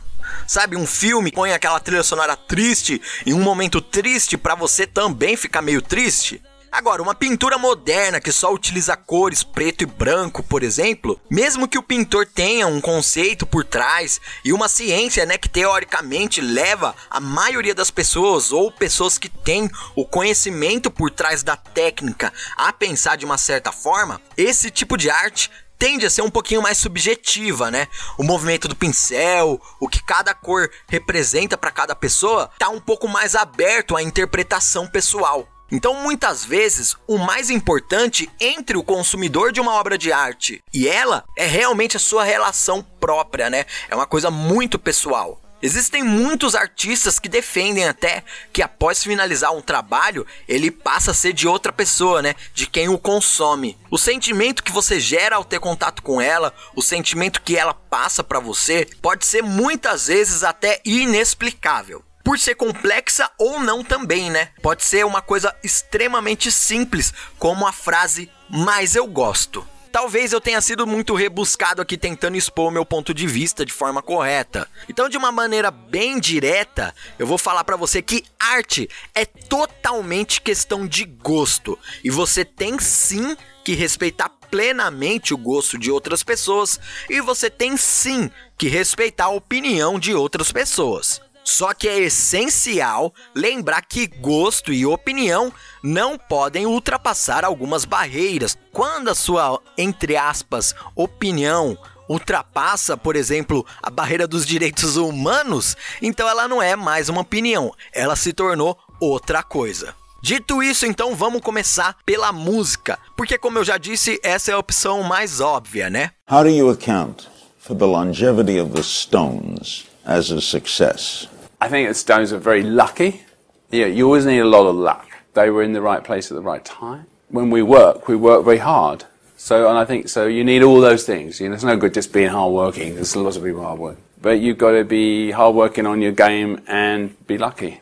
Sabe, 0.46 0.76
um 0.76 0.86
filme 0.86 1.32
põe 1.32 1.54
aquela 1.54 1.80
trilha 1.80 2.04
sonora 2.04 2.36
triste 2.36 3.02
em 3.26 3.34
um 3.34 3.42
momento 3.42 3.82
triste 3.82 4.38
para 4.38 4.56
você 4.56 4.86
também 4.86 5.36
ficar 5.36 5.62
meio 5.62 5.82
triste? 5.82 6.42
Agora, 6.70 7.02
uma 7.02 7.16
pintura 7.16 7.58
moderna 7.58 8.20
que 8.20 8.32
só 8.32 8.54
utiliza 8.54 8.96
cores 8.98 9.42
preto 9.42 9.84
e 9.84 9.86
branco, 9.86 10.44
por 10.44 10.64
exemplo, 10.64 11.20
mesmo 11.30 11.68
que 11.68 11.78
o 11.78 11.84
pintor 11.84 12.26
tenha 12.26 12.68
um 12.68 12.82
conceito 12.82 13.46
por 13.46 13.64
trás 13.64 14.20
e 14.44 14.52
uma 14.52 14.68
ciência, 14.68 15.26
né, 15.26 15.38
que 15.38 15.48
teoricamente 15.48 16.42
leva 16.42 16.94
a 17.10 17.20
maioria 17.20 17.74
das 17.74 17.90
pessoas 17.90 18.52
ou 18.52 18.72
pessoas 18.72 19.18
que 19.18 19.30
têm 19.30 19.72
o 19.96 20.06
conhecimento 20.06 20.92
por 20.92 21.10
trás 21.10 21.42
da 21.42 21.56
técnica 21.56 22.34
a 22.58 22.72
pensar 22.74 23.16
de 23.16 23.26
uma 23.26 23.38
certa 23.38 23.72
forma, 23.72 24.22
esse 24.36 24.70
tipo 24.70 24.98
de 24.98 25.10
arte 25.10 25.50
tende 25.78 26.06
a 26.06 26.10
ser 26.10 26.22
um 26.22 26.30
pouquinho 26.30 26.62
mais 26.62 26.78
subjetiva, 26.78 27.70
né? 27.72 27.88
O 28.18 28.24
movimento 28.24 28.68
do 28.68 28.76
pincel, 28.76 29.62
o 29.80 29.88
que 29.88 30.04
cada 30.04 30.34
cor 30.34 30.70
representa 30.88 31.58
para 31.58 31.72
cada 31.72 31.96
pessoa, 31.96 32.50
tá 32.58 32.70
um 32.70 32.80
pouco 32.80 33.08
mais 33.08 33.36
aberto 33.36 33.96
à 33.96 34.02
interpretação 34.02 34.88
pessoal. 34.88 35.48
Então, 35.70 35.96
muitas 35.96 36.46
vezes, 36.46 36.96
o 37.06 37.18
mais 37.18 37.50
importante 37.50 38.30
entre 38.40 38.78
o 38.78 38.84
consumidor 38.84 39.52
de 39.52 39.60
uma 39.60 39.74
obra 39.74 39.98
de 39.98 40.14
arte 40.14 40.64
e 40.74 40.88
ela 40.88 41.26
é 41.36 41.46
realmente 41.46 41.98
a 41.98 42.00
sua 42.00 42.24
relação 42.24 42.82
própria, 42.82 43.50
né? 43.50 43.66
É 43.90 43.96
uma 43.96 44.08
coisa 44.08 44.32
muito 44.32 44.80
pessoal. 44.80 45.42
Existem 45.62 46.04
muitos 46.04 46.56
artistas 46.56 47.20
que 47.20 47.28
defendem 47.28 47.86
até 47.86 48.24
que 48.54 48.62
após 48.62 49.04
finalizar 49.04 49.52
um 49.54 49.62
trabalho, 49.62 50.26
ele 50.48 50.70
passa 50.70 51.12
a 51.12 51.14
ser 51.14 51.34
de 51.34 51.48
outra 51.48 51.74
pessoa, 51.74 52.22
né? 52.22 52.36
De 52.54 52.68
quem 52.68 52.90
o 52.90 52.98
consome. 52.98 53.78
O 53.90 53.98
sentimento 53.98 54.64
que 54.64 54.72
você 54.72 55.00
gera 55.00 55.36
ao 55.36 55.46
ter 55.46 55.60
contato 55.60 56.02
com 56.04 56.22
ela, 56.22 56.54
o 56.76 56.82
sentimento 56.82 57.42
que 57.42 57.58
ela 57.58 57.74
passa 57.74 58.24
para 58.24 58.40
você, 58.40 58.88
pode 59.02 59.26
ser 59.26 59.42
muitas 59.42 60.08
vezes 60.08 60.44
até 60.44 60.82
inexplicável 60.86 62.04
por 62.24 62.38
ser 62.38 62.56
complexa 62.56 63.32
ou 63.38 63.60
não 63.60 63.84
também, 63.84 64.30
né? 64.30 64.50
Pode 64.62 64.84
ser 64.84 65.06
uma 65.06 65.22
coisa 65.22 65.56
extremamente 65.64 66.52
simples, 66.52 67.14
como 67.40 67.66
a 67.66 67.72
frase 67.72 68.30
mas 68.50 68.96
eu 68.96 69.06
gosto. 69.08 69.68
Talvez 69.92 70.32
eu 70.32 70.42
tenha 70.42 70.62
sido 70.62 70.86
muito 70.86 71.16
rebuscado 71.16 71.82
aqui 71.82 71.98
tentando 71.98 72.38
expor 72.38 72.68
o 72.68 72.72
meu 72.72 72.86
ponto 72.86 73.14
de 73.14 73.26
vista 73.26 73.66
de 73.66 73.74
forma 73.74 74.02
correta. 74.02 74.68
Então, 74.88 75.10
de 75.10 75.18
uma 75.18 75.32
maneira 75.32 75.72
bem 75.72 76.20
direta, 76.20 76.94
eu 77.18 77.26
vou 77.26 77.38
falar 77.38 77.64
para 77.64 77.76
você 77.76 78.02
que 78.02 78.24
arte 78.40 78.90
é 79.14 79.26
totalmente 79.26 80.42
questão 80.42 80.88
de 80.88 81.06
gosto 81.06 81.78
e 82.04 82.10
você 82.10 82.46
tem 82.46 82.80
sim 82.80 83.36
que 83.64 83.74
respeitar 83.74 84.30
plenamente 84.50 85.34
o 85.34 85.38
gosto 85.38 85.78
de 85.78 85.92
outras 85.92 86.24
pessoas 86.24 86.80
e 87.10 87.20
você 87.20 87.50
tem 87.50 87.76
sim 87.76 88.32
que 88.58 88.68
respeitar 88.68 89.26
a 89.26 89.30
opinião 89.30 90.00
de 90.00 90.14
outras 90.14 90.52
pessoas. 90.52 91.22
Só 91.48 91.74
que 91.74 91.88
é 91.88 92.00
essencial 92.00 93.14
lembrar 93.34 93.82
que 93.84 94.06
gosto 94.06 94.74
e 94.74 94.86
opinião 94.86 95.52
não 95.82 96.18
podem 96.18 96.66
ultrapassar 96.66 97.46
algumas 97.46 97.86
barreiras. 97.86 98.58
Quando 98.74 99.08
a 99.08 99.16
sua, 99.16 99.58
entre 99.78 100.18
aspas, 100.18 100.76
opinião 100.94 101.78
ultrapassa, 102.10 102.98
por 102.98 103.16
exemplo, 103.16 103.66
a 103.82 103.90
barreira 103.90 104.28
dos 104.28 104.46
direitos 104.46 104.98
humanos, 104.98 105.78
então 106.02 106.28
ela 106.28 106.50
não 106.50 106.62
é 106.62 106.76
mais 106.76 107.08
uma 107.08 107.22
opinião, 107.22 107.74
ela 107.94 108.18
se 108.18 108.34
tornou 108.34 108.78
outra 109.00 109.42
coisa. 109.42 109.96
Dito 110.22 110.62
isso, 110.62 110.86
então 110.86 111.16
vamos 111.16 111.40
começar 111.40 111.96
pela 112.06 112.34
música, 112.34 113.00
porque 113.16 113.38
como 113.38 113.58
eu 113.58 113.64
já 113.64 113.78
disse, 113.78 114.20
essa 114.22 114.52
é 114.52 114.54
a 114.54 114.60
opção 114.60 115.02
mais 115.02 115.40
óbvia, 115.40 115.90
né? 115.90 116.12
How 116.30 116.44
do 116.44 116.50
you 116.50 116.70
account 116.70 117.26
for 117.58 117.74
the 117.74 117.86
longevity 117.86 118.60
of 118.60 118.74
the 118.74 118.84
Stones 118.84 119.86
as 120.04 120.30
a 120.30 120.42
success? 120.42 121.30
I 121.60 121.70
think 121.70 121.90
the 121.90 121.96
Stones 121.96 122.32
are 122.32 122.38
very 122.38 122.62
lucky. 122.62 123.24
Yeah, 123.72 123.88
you 123.88 124.06
always 124.06 124.26
need 124.26 124.40
a 124.40 124.46
lot 124.46 124.68
of 124.68 124.76
luck. 124.76 125.10
They 125.34 125.50
were 125.50 125.64
in 125.64 125.74
the 125.74 125.82
right 125.82 126.04
place 126.04 126.32
at 126.32 126.36
the 126.36 126.42
right 126.42 126.64
time. 126.64 127.08
When 127.30 127.50
we 127.50 127.64
work, 127.64 128.08
we 128.08 128.16
work 128.16 128.46
very 128.46 128.60
hard. 128.60 129.06
So, 129.38 129.68
and 129.68 129.78
I 129.78 129.84
think 129.84 130.08
so. 130.08 130.28
You 130.28 130.44
need 130.44 130.62
all 130.62 130.80
those 130.82 131.04
things. 131.04 131.40
You 131.40 131.50
know, 131.50 131.56
it's 131.56 131.64
no 131.64 131.76
good 131.76 131.94
just 131.94 132.14
being 132.14 132.30
hardworking. 132.30 132.96
There's 132.96 133.16
a 133.16 133.20
lot 133.20 133.36
of 133.36 133.44
people 133.44 133.64
hardworking, 133.64 134.04
but 134.22 134.40
you've 134.40 134.58
got 134.58 134.72
to 134.72 134.84
be 134.84 135.32
hardworking 135.32 135.86
on 135.86 136.02
your 136.02 136.12
game 136.12 136.62
and 136.68 137.16
be 137.28 137.38
lucky. 137.38 137.82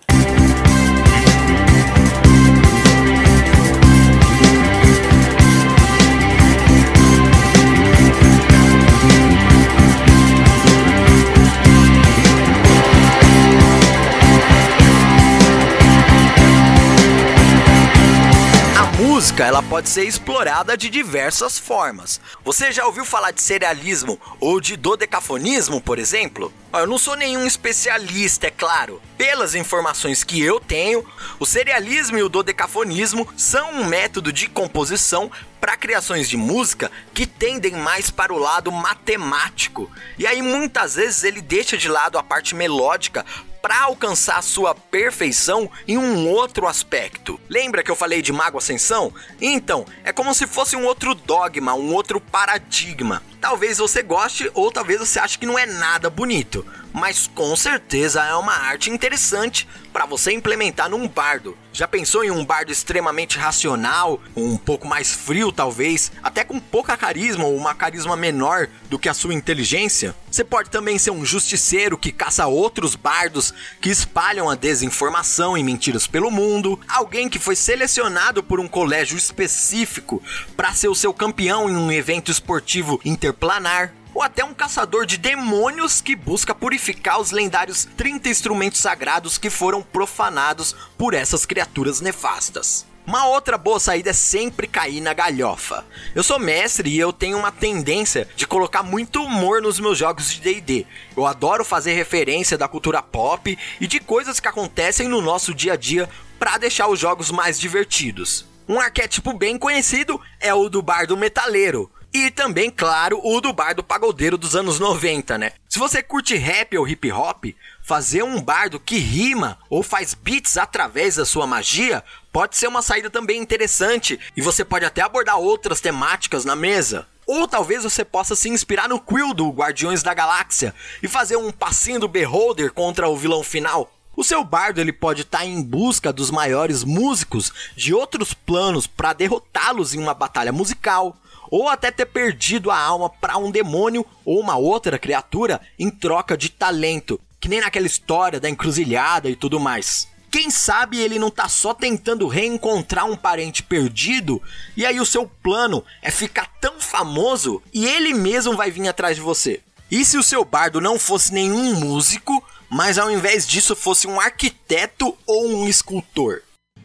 Música 19.36 19.48
ela 19.48 19.62
pode 19.62 19.90
ser 19.90 20.06
explorada 20.06 20.78
de 20.78 20.90
diversas 20.90 21.60
formas. 21.60 22.22
Você 22.46 22.72
já 22.72 22.86
ouviu 22.86 23.04
falar 23.04 23.32
de 23.32 23.42
serialismo 23.42 24.18
ou 24.40 24.62
de 24.62 24.78
dodecafonismo, 24.78 25.82
por 25.82 26.00
exemplo? 26.00 26.54
Eu 26.72 26.88
não 26.88 26.98
sou 26.98 27.18
nenhum 27.18 27.46
especialista, 27.46 28.48
é 28.48 28.52
claro. 28.52 29.02
Pelas 29.18 29.54
informações 29.54 30.24
que 30.24 30.42
eu 30.42 30.58
tenho, 30.62 31.06
o 31.38 31.46
serialismo 31.46 32.18
e 32.18 32.24
o 32.24 32.30
dodecafonismo 32.30 33.28
são 33.36 33.72
um 33.72 33.84
método 33.84 34.32
de 34.32 34.48
composição 34.48 35.30
para 35.60 35.76
criações 35.76 36.30
de 36.30 36.38
música 36.38 36.90
que 37.14 37.28
tendem 37.28 37.74
mais 37.74 38.10
para 38.10 38.34
o 38.34 38.38
lado 38.38 38.72
matemático. 38.72 39.92
E 40.18 40.26
aí 40.26 40.42
muitas 40.42 40.96
vezes 40.96 41.26
ele 41.26 41.42
deixa 41.42 41.78
de 41.78 41.90
lado 41.90 42.18
a 42.18 42.24
parte 42.24 42.56
melódica 42.56 43.26
para 43.66 43.82
alcançar 43.82 44.44
sua 44.44 44.76
perfeição 44.76 45.68
em 45.88 45.98
um 45.98 46.30
outro 46.30 46.68
aspecto. 46.68 47.40
Lembra 47.50 47.84
que 47.84 47.90
eu 47.90 47.96
falei 47.96 48.22
de 48.22 48.32
Mago 48.32 48.60
Ascensão? 48.60 49.12
Então, 49.42 49.88
é 50.04 50.14
como 50.14 50.36
se 50.36 50.46
fosse 50.46 50.76
um 50.76 50.86
outro 50.86 51.16
dogma, 51.16 51.74
um 51.74 51.92
outro 51.92 52.22
paradigma. 52.22 53.24
Talvez 53.48 53.78
você 53.78 54.02
goste 54.02 54.50
ou 54.56 54.72
talvez 54.72 55.00
você 55.00 55.20
ache 55.20 55.38
que 55.38 55.46
não 55.46 55.58
é 55.58 55.68
nada 55.68 56.10
bonito, 56.10 56.66
mas 56.92 57.28
com 57.28 57.56
certeza 57.56 58.24
é 58.24 58.34
uma 58.34 58.54
arte 58.54 58.90
interessante 58.90 59.68
para 59.94 60.08
você 60.08 60.32
implementar 60.32 60.90
num 60.90 61.08
bardo. 61.08 61.56
Já 61.72 61.88
pensou 61.88 62.24
em 62.24 62.32
um 62.32 62.44
bardo 62.44 62.72
extremamente 62.72 63.38
racional, 63.38 64.20
um 64.36 64.58
pouco 64.58 64.88
mais 64.88 65.14
frio 65.14 65.52
talvez, 65.52 66.12
até 66.24 66.44
com 66.44 66.60
pouca 66.60 66.98
carisma 66.98 67.46
ou 67.46 67.56
uma 67.56 67.76
carisma 67.76 68.16
menor 68.16 68.68
do 68.90 68.98
que 68.98 69.08
a 69.08 69.14
sua 69.14 69.34
inteligência? 69.34 70.16
Você 70.32 70.44
pode 70.44 70.70
também 70.70 70.98
ser 70.98 71.12
um 71.12 71.24
justiceiro 71.24 71.98
que 71.98 72.12
caça 72.12 72.48
outros 72.48 72.96
bardos 72.96 73.54
que 73.80 73.90
espalham 73.90 74.50
a 74.50 74.56
desinformação 74.56 75.58
e 75.58 75.64
mentiras 75.64 76.08
pelo 76.08 76.32
mundo, 76.32 76.80
alguém 76.90 77.30
que 77.30 77.40
foi 77.40 77.56
selecionado 77.56 78.42
por 78.42 78.60
um 78.60 78.68
colégio 78.68 79.18
específico 79.18 80.22
para 80.58 80.74
ser 80.74 80.90
o 80.90 80.96
seu 80.96 81.14
campeão 81.14 81.70
em 81.70 81.76
um 81.76 81.92
evento 81.92 82.32
esportivo 82.32 83.00
interplanar 83.36 83.94
ou 84.14 84.24
até 84.24 84.46
um 84.46 84.54
caçador 84.54 85.06
de 85.06 85.18
demônios 85.18 86.00
que 86.00 86.16
busca 86.16 86.56
purificar 86.56 87.20
os 87.20 87.32
lendários 87.32 87.86
30 87.98 88.30
instrumentos 88.30 88.80
sagrados 88.80 89.38
que 89.38 89.50
foram 89.50 89.82
profanados 89.82 90.74
por 90.98 91.14
essas 91.14 91.46
criaturas 91.46 92.00
nefastas. 92.00 92.86
Uma 93.06 93.28
outra 93.28 93.56
boa 93.56 93.80
saída 93.80 94.10
é 94.10 94.14
sempre 94.14 94.68
cair 94.68 95.00
na 95.00 95.14
galhofa. 95.14 95.86
Eu 96.16 96.24
sou 96.24 96.40
mestre 96.40 96.90
e 96.90 96.98
eu 96.98 97.14
tenho 97.14 97.38
uma 97.38 97.52
tendência 97.52 98.28
de 98.36 98.48
colocar 98.48 98.82
muito 98.82 99.22
humor 99.22 99.62
nos 99.62 99.80
meus 99.80 99.98
jogos 99.98 100.34
de 100.34 100.42
DD. 100.42 100.88
Eu 101.16 101.28
adoro 101.28 101.64
fazer 101.64 101.94
referência 101.94 102.58
da 102.58 102.68
cultura 102.68 103.04
pop 103.04 103.56
e 103.80 103.86
de 103.86 104.00
coisas 104.00 104.40
que 104.40 104.48
acontecem 104.48 105.08
no 105.08 105.22
nosso 105.22 105.54
dia 105.54 105.74
a 105.74 105.76
dia 105.76 106.10
para 106.40 106.58
deixar 106.58 106.88
os 106.88 107.00
jogos 107.00 107.30
mais 107.30 107.60
divertidos. 107.60 108.46
Um 108.68 108.80
arquétipo 108.80 109.32
bem 109.34 109.60
conhecido 109.60 110.20
é 110.40 110.52
o 110.52 110.68
do 110.68 110.82
bardo 110.82 111.16
metaleiro, 111.16 111.92
e 112.16 112.32
também, 112.32 112.72
claro, 112.72 113.20
o 113.22 113.42
do 113.42 113.52
bardo 113.52 113.84
pagodeiro 113.84 114.38
dos 114.38 114.56
anos 114.56 114.80
90, 114.80 115.38
né? 115.38 115.52
Se 115.68 115.78
você 115.78 116.02
curte 116.02 116.34
rap 116.38 116.78
ou 116.78 116.88
hip 116.88 117.12
hop, 117.12 117.48
fazer 117.84 118.24
um 118.24 118.42
bardo 118.42 118.80
que 118.80 118.98
rima 118.98 119.60
ou 119.70 119.84
faz 119.84 120.14
beats 120.14 120.56
através 120.56 121.18
da 121.18 121.26
sua 121.26 121.46
magia 121.46 122.02
pode 122.32 122.56
ser 122.56 122.68
uma 122.68 122.82
saída 122.82 123.10
também 123.10 123.42
interessante 123.42 124.18
e 124.34 124.42
você 124.42 124.64
pode 124.64 124.86
até 124.86 125.02
abordar 125.02 125.38
outras 125.38 125.82
temáticas 125.82 126.46
na 126.46 126.56
mesa. 126.56 127.06
Ou 127.28 127.50
talvez 127.50 127.84
você 127.84 128.06
possa 128.06 128.34
se 128.34 128.48
inspirar 128.48 128.88
no 128.88 129.02
Quill 129.02 129.34
do 129.34 129.50
Guardiões 129.50 130.02
da 130.02 130.14
Galáxia 130.14 130.74
e 131.04 131.10
fazer 131.10 131.36
um 131.36 131.52
passinho 131.52 132.00
do 132.00 132.08
Beholder 132.08 132.72
contra 132.72 133.10
o 133.10 133.18
vilão 133.18 133.44
final. 133.44 133.92
O 134.16 134.24
seu 134.24 134.42
bardo 134.42 134.80
ele 134.80 134.94
pode 134.94 135.24
estar 135.24 135.40
tá 135.40 135.46
em 135.46 135.62
busca 135.62 136.14
dos 136.14 136.32
maiores 136.32 136.86
músicos 136.86 137.52
de 137.76 137.94
outros 137.94 138.34
planos 138.34 138.88
para 138.88 139.12
derrotá-los 139.12 139.94
em 139.94 140.00
uma 140.00 140.14
batalha 140.14 140.54
musical, 140.54 141.18
ou 141.56 141.70
até 141.70 141.90
ter 141.90 142.08
perdido 142.08 142.70
a 142.70 142.78
alma 142.78 143.10
para 143.10 143.38
um 143.38 143.50
demônio 143.50 144.06
ou 144.26 144.42
uma 144.42 144.58
outra 144.58 145.00
criatura 145.00 145.62
em 145.80 145.90
troca 145.90 146.36
de 146.36 146.50
talento, 146.50 147.18
que 147.40 147.48
nem 147.48 147.62
naquela 147.62 147.86
história 147.86 148.42
da 148.42 148.50
encruzilhada 148.50 149.30
e 149.30 149.38
tudo 149.38 149.58
mais. 149.58 150.06
Quem 150.30 150.50
sabe 150.50 151.00
ele 151.00 151.18
não 151.18 151.30
tá 151.30 151.48
só 151.48 151.74
tentando 151.74 152.28
reencontrar 152.28 153.06
um 153.06 153.16
parente 153.16 153.64
perdido 153.64 154.42
e 154.76 154.86
aí 154.86 155.00
o 155.00 155.06
seu 155.06 155.32
plano 155.42 155.82
é 156.02 156.12
ficar 156.12 156.52
tão 156.60 156.78
famoso 156.82 157.64
e 157.74 157.86
ele 157.86 158.14
mesmo 158.14 158.58
vai 158.58 158.70
vir 158.70 158.90
atrás 158.90 159.16
de 159.16 159.22
você. 159.22 159.62
E 159.90 160.04
se 160.04 160.18
o 160.18 160.24
seu 160.24 160.44
bardo 160.44 160.82
não 160.82 161.00
fosse 161.00 161.34
nenhum 161.34 161.76
músico, 161.76 162.44
mas 162.70 162.98
ao 162.98 163.10
invés 163.10 163.48
disso 163.48 163.78
fosse 163.78 164.08
um 164.08 164.20
arquiteto 164.20 165.18
ou 165.26 165.48
um 165.48 165.70
escultor? 165.70 166.42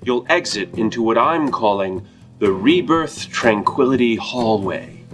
You'll 0.07 0.25
exit 0.29 0.81
into 0.81 1.03
what 1.03 1.19
I'm 1.19 1.51
calling 1.51 2.07
the 2.41 2.51
Rebirth 2.51 3.29
Tranquility 3.29 4.17
Hallway. 4.17 5.05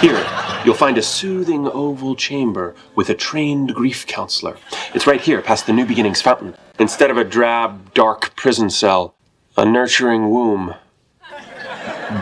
Here, 0.00 0.26
you'll 0.64 0.74
find 0.74 0.96
a 0.96 1.02
soothing 1.02 1.68
oval 1.68 2.16
chamber 2.16 2.74
with 2.94 3.10
a 3.10 3.14
trained 3.14 3.74
grief 3.74 4.06
counselor. 4.06 4.56
It's 4.94 5.06
right 5.06 5.20
here, 5.20 5.42
past 5.42 5.66
the 5.66 5.74
New 5.74 5.84
Beginnings 5.84 6.22
fountain. 6.22 6.54
Instead 6.78 7.10
of 7.10 7.18
a 7.18 7.24
drab, 7.24 7.92
dark 7.92 8.34
prison 8.36 8.70
cell, 8.70 9.16
a 9.58 9.66
nurturing 9.66 10.30
womb, 10.30 10.74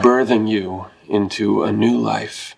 birthing 0.02 0.48
you 0.48 0.86
into 1.08 1.62
a 1.62 1.70
new 1.70 1.96
life. 1.96 2.56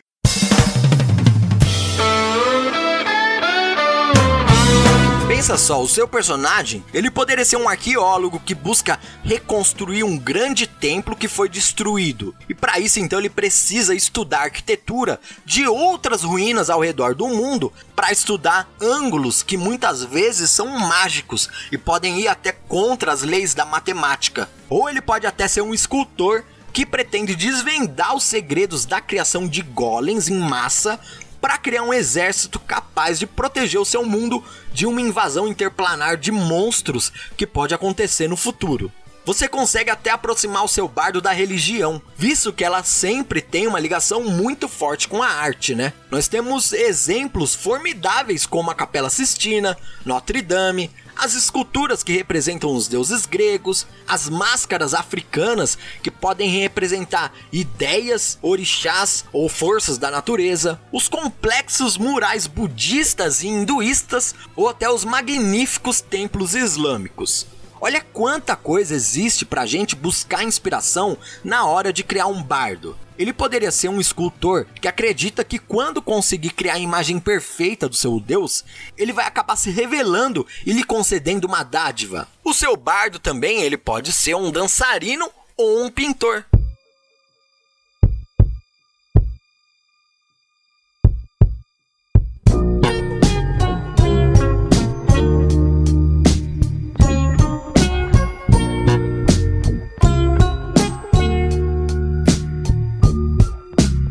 Pensa 5.38 5.56
só, 5.56 5.80
o 5.80 5.86
seu 5.86 6.08
personagem, 6.08 6.84
ele 6.92 7.12
poderia 7.12 7.44
ser 7.44 7.54
um 7.54 7.68
arqueólogo 7.68 8.40
que 8.40 8.56
busca 8.56 8.98
reconstruir 9.22 10.02
um 10.02 10.18
grande 10.18 10.66
templo 10.66 11.14
que 11.14 11.28
foi 11.28 11.48
destruído. 11.48 12.34
E 12.48 12.54
para 12.54 12.80
isso 12.80 12.98
então 12.98 13.20
ele 13.20 13.30
precisa 13.30 13.94
estudar 13.94 14.40
arquitetura 14.40 15.20
de 15.44 15.64
outras 15.68 16.24
ruínas 16.24 16.68
ao 16.68 16.80
redor 16.80 17.14
do 17.14 17.28
mundo 17.28 17.72
para 17.94 18.10
estudar 18.10 18.68
ângulos 18.82 19.44
que 19.44 19.56
muitas 19.56 20.02
vezes 20.02 20.50
são 20.50 20.66
mágicos 20.76 21.48
e 21.70 21.78
podem 21.78 22.18
ir 22.18 22.26
até 22.26 22.50
contra 22.50 23.12
as 23.12 23.22
leis 23.22 23.54
da 23.54 23.64
matemática. 23.64 24.50
Ou 24.68 24.90
ele 24.90 25.00
pode 25.00 25.24
até 25.24 25.46
ser 25.46 25.60
um 25.60 25.72
escultor 25.72 26.42
que 26.72 26.84
pretende 26.84 27.36
desvendar 27.36 28.14
os 28.14 28.24
segredos 28.24 28.84
da 28.84 29.00
criação 29.00 29.46
de 29.46 29.62
golems 29.62 30.28
em 30.28 30.38
massa 30.38 30.98
para 31.40 31.58
criar 31.58 31.82
um 31.82 31.92
exército 31.92 32.58
capaz 32.58 33.18
de 33.18 33.26
proteger 33.26 33.80
o 33.80 33.84
seu 33.84 34.04
mundo 34.04 34.42
de 34.72 34.86
uma 34.86 35.00
invasão 35.00 35.46
interplanar 35.46 36.16
de 36.16 36.32
monstros 36.32 37.12
que 37.36 37.46
pode 37.46 37.74
acontecer 37.74 38.28
no 38.28 38.36
futuro. 38.36 38.92
Você 39.28 39.46
consegue 39.46 39.90
até 39.90 40.08
aproximar 40.08 40.64
o 40.64 40.68
seu 40.68 40.88
bardo 40.88 41.20
da 41.20 41.32
religião, 41.32 42.00
visto 42.16 42.50
que 42.50 42.64
ela 42.64 42.82
sempre 42.82 43.42
tem 43.42 43.66
uma 43.66 43.78
ligação 43.78 44.24
muito 44.24 44.66
forte 44.66 45.06
com 45.06 45.22
a 45.22 45.28
arte, 45.28 45.74
né? 45.74 45.92
Nós 46.10 46.28
temos 46.28 46.72
exemplos 46.72 47.54
formidáveis 47.54 48.46
como 48.46 48.70
a 48.70 48.74
Capela 48.74 49.10
Sistina, 49.10 49.76
Notre 50.02 50.40
Dame, 50.40 50.90
as 51.14 51.34
esculturas 51.34 52.02
que 52.02 52.14
representam 52.14 52.74
os 52.74 52.88
deuses 52.88 53.26
gregos, 53.26 53.86
as 54.08 54.30
máscaras 54.30 54.94
africanas 54.94 55.76
que 56.02 56.10
podem 56.10 56.48
representar 56.48 57.30
ideias, 57.52 58.38
orixás 58.40 59.26
ou 59.30 59.46
forças 59.46 59.98
da 59.98 60.10
natureza, 60.10 60.80
os 60.90 61.06
complexos 61.06 61.98
murais 61.98 62.46
budistas 62.46 63.42
e 63.42 63.48
hinduístas 63.48 64.34
ou 64.56 64.70
até 64.70 64.88
os 64.88 65.04
magníficos 65.04 66.00
templos 66.00 66.54
islâmicos. 66.54 67.57
Olha 67.80 68.00
quanta 68.00 68.56
coisa 68.56 68.94
existe 68.94 69.44
pra 69.44 69.66
gente 69.66 69.94
buscar 69.94 70.42
inspiração 70.42 71.16
na 71.44 71.64
hora 71.66 71.92
de 71.92 72.02
criar 72.02 72.26
um 72.26 72.42
bardo. 72.42 72.96
Ele 73.18 73.32
poderia 73.32 73.72
ser 73.72 73.88
um 73.88 74.00
escultor 74.00 74.66
que 74.80 74.86
acredita 74.86 75.44
que 75.44 75.58
quando 75.58 76.00
conseguir 76.00 76.50
criar 76.50 76.74
a 76.74 76.78
imagem 76.78 77.18
perfeita 77.18 77.88
do 77.88 77.96
seu 77.96 78.20
deus, 78.20 78.64
ele 78.96 79.12
vai 79.12 79.26
acabar 79.26 79.56
se 79.56 79.70
revelando 79.70 80.46
e 80.64 80.72
lhe 80.72 80.84
concedendo 80.84 81.46
uma 81.46 81.64
dádiva. 81.64 82.28
O 82.44 82.54
seu 82.54 82.76
bardo 82.76 83.18
também, 83.18 83.62
ele 83.62 83.76
pode 83.76 84.12
ser 84.12 84.34
um 84.34 84.50
dançarino 84.52 85.28
ou 85.56 85.84
um 85.84 85.90
pintor. 85.90 86.44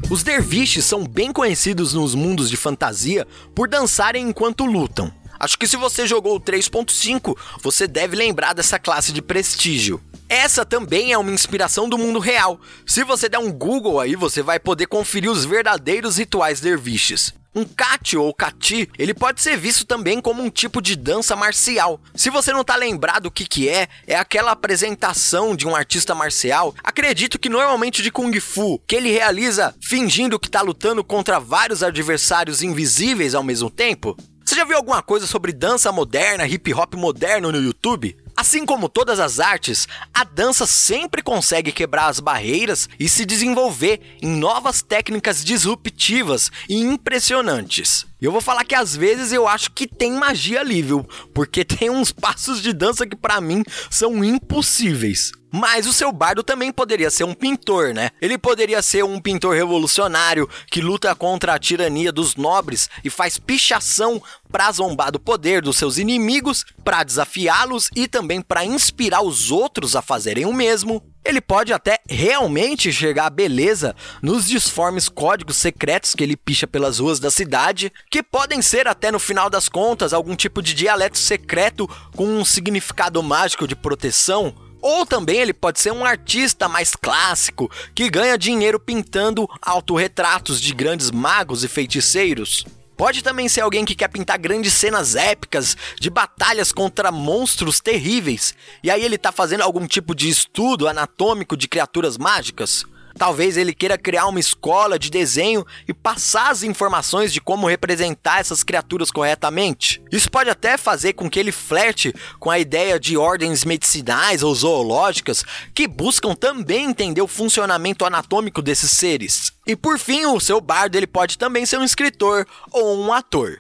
Os 0.10 0.24
derviches 0.24 0.86
são 0.86 1.04
bem 1.04 1.34
conhecidos 1.34 1.94
nos 1.94 2.16
mundos 2.16 2.50
de 2.50 2.56
fantasia 2.56 3.28
por 3.54 3.68
dançarem 3.68 4.30
enquanto 4.30 4.64
lutam. 4.66 5.12
Acho 5.38 5.60
que 5.60 5.68
se 5.68 5.76
você 5.76 6.08
jogou 6.08 6.38
o 6.38 6.40
3.5, 6.40 7.38
você 7.62 7.86
deve 7.88 8.16
lembrar 8.16 8.54
dessa 8.54 8.80
classe 8.80 9.12
de 9.12 9.22
prestígio. 9.22 10.02
Essa 10.30 10.66
também 10.66 11.12
é 11.12 11.18
uma 11.18 11.32
inspiração 11.32 11.90
do 11.90 11.98
mundo 11.98 12.20
real. 12.20 12.58
Se 12.86 13.04
você 13.04 13.28
der 13.28 13.38
um 13.38 13.52
Google 13.52 14.00
aí, 14.00 14.16
você 14.16 14.42
vai 14.42 14.60
poder 14.60 14.88
conferir 14.88 15.30
os 15.30 15.44
verdadeiros 15.44 16.16
rituais 16.18 16.62
derviches. 16.62 17.34
Um 17.58 17.66
kati 17.66 18.16
ou 18.16 18.32
kati, 18.32 18.88
ele 19.00 19.16
pode 19.16 19.42
ser 19.42 19.58
visto 19.58 19.84
também 19.84 20.22
como 20.22 20.44
um 20.44 20.50
tipo 20.50 20.80
de 20.80 20.96
dança 20.96 21.36
marcial. 21.36 22.00
Se 22.14 22.30
você 22.30 22.54
não 22.54 22.64
tá 22.64 22.76
lembrado 22.76 23.26
o 23.26 23.32
que 23.32 23.48
que 23.48 23.68
é, 23.68 23.88
é 24.06 24.16
aquela 24.16 24.52
apresentação 24.52 25.56
de 25.56 25.68
um 25.68 25.76
artista 25.76 26.14
marcial, 26.14 26.76
acredito 26.84 27.40
que 27.40 27.50
normalmente 27.50 28.04
de 28.04 28.12
kung 28.12 28.40
fu, 28.40 28.80
que 28.86 28.96
ele 28.96 29.10
realiza 29.10 29.74
fingindo 29.82 30.40
que 30.40 30.52
tá 30.52 30.62
lutando 30.62 31.04
contra 31.04 31.40
vários 31.40 31.82
adversários 31.82 32.62
invisíveis 32.62 33.34
ao 33.34 33.42
mesmo 33.42 33.72
tempo. 33.72 34.16
Você 34.46 34.54
já 34.54 34.64
viu 34.64 34.78
alguma 34.78 35.02
coisa 35.02 35.26
sobre 35.26 35.52
dança 35.52 35.92
moderna, 35.92 36.46
hip 36.46 36.72
hop 36.76 36.94
moderno 36.94 37.52
no 37.52 37.60
YouTube? 37.60 38.16
Assim 38.40 38.68
como 38.68 38.88
todas 38.88 39.20
as 39.20 39.40
artes, 39.40 39.88
a 40.14 40.24
dança 40.24 40.68
sempre 40.68 41.24
consegue 41.24 41.72
quebrar 41.72 42.06
as 42.06 42.20
barreiras 42.20 42.88
e 43.00 43.10
se 43.10 43.26
desenvolver 43.26 44.00
em 44.22 44.28
novas 44.28 44.84
técnicas 44.84 45.44
disruptivas 45.44 46.52
e 46.70 46.76
impressionantes. 46.76 48.07
Eu 48.20 48.32
vou 48.32 48.42
falar 48.42 48.66
que 48.66 48.74
às 48.74 48.96
vezes 48.96 49.32
eu 49.32 49.48
acho 49.48 49.72
que 49.72 49.86
tem 49.86 50.14
magia 50.14 50.62
ali, 50.62 50.82
viu? 50.82 51.08
Porque 51.34 51.64
tem 51.66 51.90
uns 51.90 52.12
passos 52.12 52.62
de 52.62 52.74
dança 52.74 53.06
que 53.06 53.16
para 53.16 53.40
mim 53.40 53.64
são 53.90 54.24
impossíveis. 54.24 55.32
Mas 55.52 55.88
o 55.88 55.94
seu 55.94 56.12
bardo 56.12 56.44
também 56.44 56.72
poderia 56.72 57.10
ser 57.10 57.24
um 57.24 57.34
pintor, 57.34 57.94
né? 57.94 58.10
Ele 58.22 58.38
poderia 58.38 58.82
ser 58.82 59.04
um 59.04 59.20
pintor 59.20 59.56
revolucionário 59.56 60.50
que 60.70 60.82
luta 60.82 61.16
contra 61.16 61.54
a 61.54 61.60
tirania 61.60 62.12
dos 62.12 62.36
nobres 62.36 62.90
e 63.04 63.10
faz 63.10 63.40
pichação 63.40 64.22
para 64.52 64.72
zombar 64.72 65.12
do 65.12 65.20
poder 65.20 65.62
dos 65.62 65.78
seus 65.78 65.98
inimigos, 65.98 66.66
para 66.84 67.04
desafiá-los 67.04 67.90
e 67.96 68.08
também 68.08 68.42
para 68.42 68.66
inspirar 68.66 69.22
os 69.22 69.50
outros 69.50 69.96
a 69.96 70.02
fazerem 70.02 70.46
o 70.46 70.54
mesmo. 70.54 71.02
Ele 71.24 71.42
pode 71.42 71.74
até 71.74 72.00
realmente 72.10 72.90
enxergar 72.90 73.26
a 73.26 73.30
beleza 73.30 73.96
nos 74.22 74.48
disformes 74.48 75.10
códigos 75.10 75.58
secretos 75.58 76.16
que 76.16 76.24
ele 76.24 76.38
picha 76.38 76.66
pelas 76.66 77.00
ruas 77.00 77.20
da 77.20 77.30
cidade, 77.30 77.92
que 78.10 78.24
podem 78.24 78.62
ser 78.62 78.88
até 78.88 79.12
no 79.12 79.20
final 79.20 79.50
das 79.50 79.68
contas 79.68 80.14
algum 80.14 80.36
tipo 80.36 80.62
de 80.62 80.74
dialeto 80.74 81.18
secreto 81.18 81.88
com 82.16 82.26
um 82.26 82.46
significado 82.46 83.22
mágico 83.22 83.68
de 83.68 83.76
proteção 83.76 84.56
ou 84.82 85.06
também 85.06 85.40
ele 85.40 85.54
pode 85.54 85.80
ser 85.80 85.92
um 85.92 86.06
artista 86.06 86.70
mais 86.70 86.96
clássico 86.96 87.70
que 87.94 88.10
ganha 88.10 88.38
dinheiro 88.38 88.80
pintando 88.80 89.48
autorretratos 89.62 90.62
de 90.62 90.74
grandes 90.74 91.12
magos 91.12 91.64
e 91.64 91.68
feiticeiros. 91.68 92.64
Pode 92.98 93.24
também 93.24 93.48
ser 93.48 93.62
alguém 93.62 93.86
que 93.86 93.94
quer 93.94 94.08
pintar 94.08 94.40
grandes 94.40 94.74
cenas 94.74 95.16
épicas 95.16 95.78
de 96.00 96.10
batalhas 96.10 96.72
contra 96.72 97.12
monstros 97.12 97.80
terríveis, 97.80 98.56
e 98.84 98.90
aí 98.90 99.06
ele 99.06 99.20
tá 99.20 99.32
fazendo 99.32 99.62
algum 99.62 99.86
tipo 99.86 100.16
de 100.16 100.28
estudo 100.28 100.88
anatômico 100.88 101.56
de 101.56 101.68
criaturas 101.68 102.18
mágicas. 102.18 102.86
Talvez 103.18 103.58
ele 103.58 103.74
queira 103.74 103.98
criar 103.98 104.28
uma 104.28 104.40
escola 104.40 105.00
de 105.00 105.10
desenho 105.10 105.66
e 105.88 105.94
passar 105.94 106.52
as 106.52 106.64
informações 106.64 107.34
de 107.34 107.42
como 107.42 107.68
representar 107.68 108.40
essas 108.40 108.64
criaturas 108.64 109.12
corretamente. 109.12 110.02
Isso 110.12 110.30
pode 110.30 110.50
até 110.50 110.78
fazer 110.78 111.14
com 111.14 111.30
que 111.30 111.40
ele 111.40 111.52
flerte 111.52 112.14
com 112.40 112.50
a 112.50 112.60
ideia 112.60 113.00
de 113.00 113.18
ordens 113.18 113.66
medicinais 113.66 114.44
ou 114.44 114.54
zoológicas 114.54 115.44
que 115.74 115.88
buscam 115.88 116.36
também 116.36 116.86
entender 116.86 117.22
o 117.22 117.28
funcionamento 117.28 118.06
anatômico 118.06 118.62
desses 118.62 118.92
seres. 118.92 119.52
E 119.66 119.76
por 119.76 120.00
fim, 120.00 120.26
o 120.26 120.40
seu 120.40 120.62
bardo 120.62 120.96
ele 120.96 121.08
pode 121.08 121.38
também 121.38 121.66
ser 121.66 121.78
um 121.78 121.84
escritor 121.84 122.48
ou 122.72 122.98
um 122.98 123.12
ator. 123.12 123.60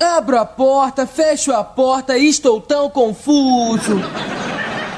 Abro 0.00 0.38
a 0.38 0.46
porta, 0.46 1.06
fecho 1.08 1.52
a 1.52 1.64
porta 1.64 2.16
e 2.16 2.28
estou 2.28 2.60
tão 2.60 2.88
confuso. 2.88 3.96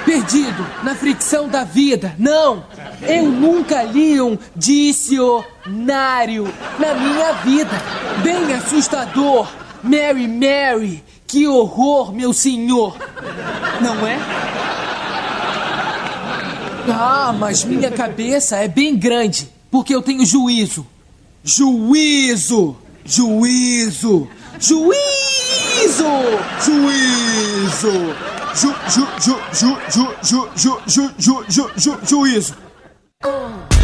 Perdido 0.05 0.67
na 0.83 0.95
fricção 0.95 1.49
da 1.49 1.65
vida. 1.65 2.15
Não! 2.19 2.65
Eu 3.03 3.25
nunca 3.31 3.83
li 3.83 4.21
um 4.21 4.39
dicionário 4.55 6.53
na 6.79 6.95
minha 6.95 7.33
vida. 7.45 7.71
Bem 8.23 8.53
assustador. 8.55 9.49
Mary, 9.83 10.29
Mary, 10.29 11.03
que 11.27 11.47
horror, 11.47 12.13
meu 12.13 12.33
senhor. 12.33 12.97
Não 13.81 14.07
é? 14.07 14.19
Ah, 16.89 17.35
mas 17.39 17.65
minha 17.65 17.91
cabeça 17.91 18.57
é 18.57 18.69
bem 18.69 18.97
grande, 18.97 19.49
porque 19.71 19.95
eu 19.95 20.03
tenho 20.03 20.27
juízo. 20.27 20.87
Juízo! 21.43 22.77
Juízo! 23.05 24.29
Juízo! 24.59 26.11
Juízo! 26.65 28.15
Ju, 28.53 28.75
ju, 28.89 29.07
ju, 29.21 29.37
ju, 29.53 29.77
ju, 29.93 30.09
ju, 30.23 30.49
ju, 30.57 30.81
ju, 30.87 31.11
ju, 31.19 31.45
ju, 31.49 31.71
ju, 31.79 31.99
juízo! 32.07 32.70
Oh. 33.23 33.80